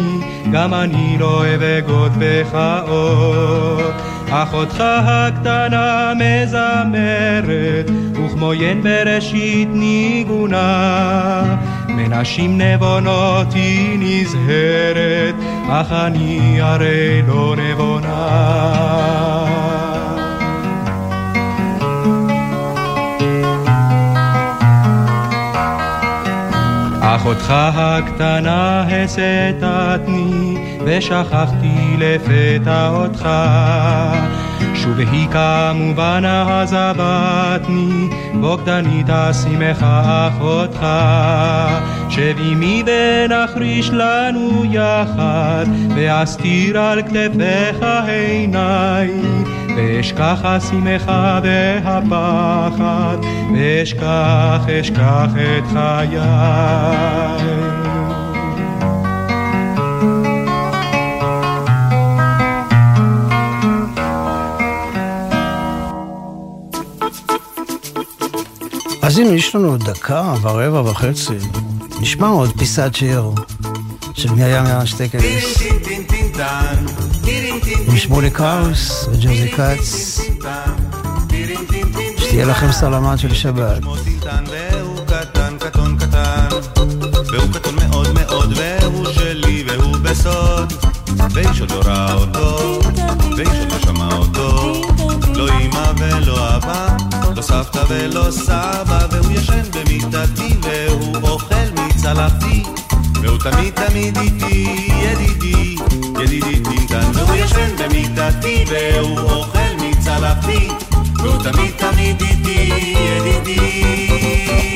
גם 0.52 0.74
אני 0.74 1.18
לא 1.20 1.44
אבגוד 1.56 2.12
בך 2.20 2.58
עוד. 2.88 3.94
אחותך 4.30 4.84
הקטנה 4.88 6.14
מזמרת 6.16 7.90
וכמו 8.14 8.54
ין 8.54 8.82
בראשית 8.84 9.70
ניגונה 9.72 11.44
מנשים 11.96 12.62
נבונות 12.62 13.54
היא 13.54 14.00
נזהרת, 14.00 15.36
אך 15.70 15.92
אני 15.92 16.62
הרי 16.62 17.22
לא 17.28 17.56
נבונה. 17.58 18.66
אחותך 27.02 27.54
הקטנה 27.76 28.86
הסתתני, 28.88 30.58
ושכחתי 30.86 31.98
לפתע 31.98 32.90
אותך. 32.90 33.30
שובהי 34.86 35.28
כמובן 35.32 36.24
עזבתני, 36.26 38.10
בוגדנית 38.34 39.10
אשימך 39.10 39.86
אחותך. 39.90 40.88
שבי 42.10 42.84
ונחריש 42.86 43.90
לנו 43.90 44.66
יחד, 44.66 45.66
ואסתיר 45.96 46.80
על 46.80 47.02
כתפיך 47.02 47.86
עיניי. 48.08 49.10
ואשכח 49.78 50.40
השמחה 50.44 51.40
והפחד, 51.44 53.18
ואשכח, 53.56 54.66
אשכח 54.70 55.30
את 55.58 55.64
חיי. 55.74 56.20
אז 69.06 69.18
הנה, 69.18 69.30
יש 69.30 69.56
לנו 69.56 69.68
עוד 69.68 69.84
דקה 69.84 70.34
ורבע 70.42 70.82
וחצי. 70.82 71.34
נשמע 72.02 72.28
עוד 72.28 72.52
פיסת 72.58 72.92
שיר 72.96 73.32
של 74.14 74.30
מרים 74.30 74.66
ירן 74.66 74.86
שטקליס. 74.86 75.58
עם 77.88 77.98
שמולי 77.98 78.30
קראוס 78.30 79.06
וג'וזי 79.12 79.52
כץ. 79.52 80.20
שתהיה 82.18 82.46
לכם 82.46 82.72
סלמת 82.72 83.20
של 83.20 83.34
שבת. 83.34 83.84
והוא 83.84 84.98
קטון, 87.54 87.76
מאוד 87.76 88.14
מאוד, 88.14 88.54
והוא 88.58 89.06
שלי, 89.14 89.64
והוא 89.68 89.98
בסוד. 89.98 90.74
ואיש 91.32 91.62
עוד 91.62 91.72
לא 91.72 91.82
ראה 91.86 92.14
אותו, 92.14 92.80
ואיש 93.38 93.50
עוד 93.60 93.72
לא 93.72 93.80
שמע 93.80 94.16
אותו. 94.16 94.82
לא 95.36 95.50
אמא 95.62 95.92
ולא 95.98 96.56
אבא, 96.56 96.95
סבתא 97.56 97.84
ולא 97.90 98.32
סבא, 98.32 99.00
והוא 99.12 99.32
ישן 99.32 99.62
במיטתי, 99.74 100.56
והוא 100.62 101.16
אוכל 101.24 101.56
מצלחתי. 101.76 102.64
והוא 103.22 103.38
תמיד 103.38 103.74
תמיד 103.74 104.18
איתי, 104.18 104.88
ידידי, 105.04 105.76
ידידי 106.24 106.60
טינטן, 106.64 107.12
והוא 107.14 107.36
ישן 107.36 107.76
במיטתי, 107.78 108.66
והוא 108.68 109.20
אוכל 109.20 109.72
מצלחתי. 109.82 110.68
והוא 111.18 111.44
תמיד 111.44 111.72
תמיד 111.78 112.22
איתי, 112.22 112.96
ידידי. 112.98 114.76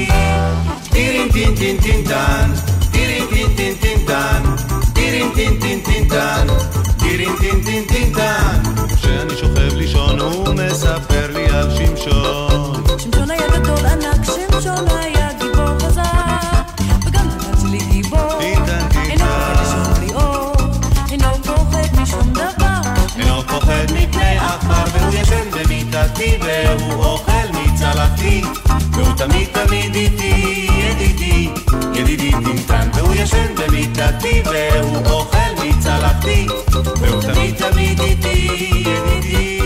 טירין 0.92 1.32
טין 1.32 1.56
טין 1.56 1.78
טין 1.82 2.04
טן, 2.04 2.52
טירין 2.92 3.26
טין 3.30 3.48
טין 3.56 3.76
טין 3.82 4.06
טן, 4.08 4.44
טירין 4.94 5.30
טין 5.36 5.60
טין 5.60 5.80
טין 5.80 6.10
טן, 6.10 6.48
טירין 7.20 7.36
טין 7.40 7.64
טין 7.64 7.86
טין 7.88 8.14
טן. 8.14 8.86
כשאני 8.96 9.38
שוכב 9.38 9.74
לישון 9.76 10.20
הוא 10.20 10.54
מספר 10.54 11.28
לי 11.34 11.50
על 11.50 11.70
שמשון. 11.76 12.84
שמשון 12.98 13.32
היה 13.32 13.48
גדול 13.48 13.86
ענק, 13.86 14.26
שמשון 14.26 14.86
היה 14.90 15.30
גיבור 15.40 15.80
חזק, 15.80 16.82
וגם 17.06 17.30
דוד 17.30 17.60
שלי 17.62 17.80
גיבור. 17.92 18.42
אינו 18.42 19.26
פוחד 19.26 19.56
לשון 19.62 19.94
בלי 19.94 20.14
אור, 20.14 20.54
אינו 21.12 21.44
פוחד 21.44 22.02
משום 22.02 22.34
דבר. 22.34 22.82
אינו 23.20 23.42
פוחד 23.48 23.86
מפני 23.96 24.38
עכבר, 24.38 24.84
והוא 24.94 25.14
ישן 25.14 25.52
במיטתי, 25.52 26.38
והוא 26.42 27.04
אוכל 27.04 27.48
מצלחתי, 27.54 28.42
והוא 28.92 29.14
תמיד 29.18 29.48
תמיד 29.52 29.96
איתי, 29.96 30.68
ידידי, 30.72 31.50
ידידי 31.94 32.32
טינטן, 32.46 32.90
והוא 32.94 33.16
ישן 33.16 33.56
במיטתי, 33.56 34.42
והוא 34.46 35.06
אוכל 35.06 35.59
salati, 35.90 36.46
eu 36.46 37.20
também 37.20 37.52
também 37.54 37.96
de 37.96 38.16
ti, 38.16 38.84
de 38.84 39.22
ti. 39.22 39.59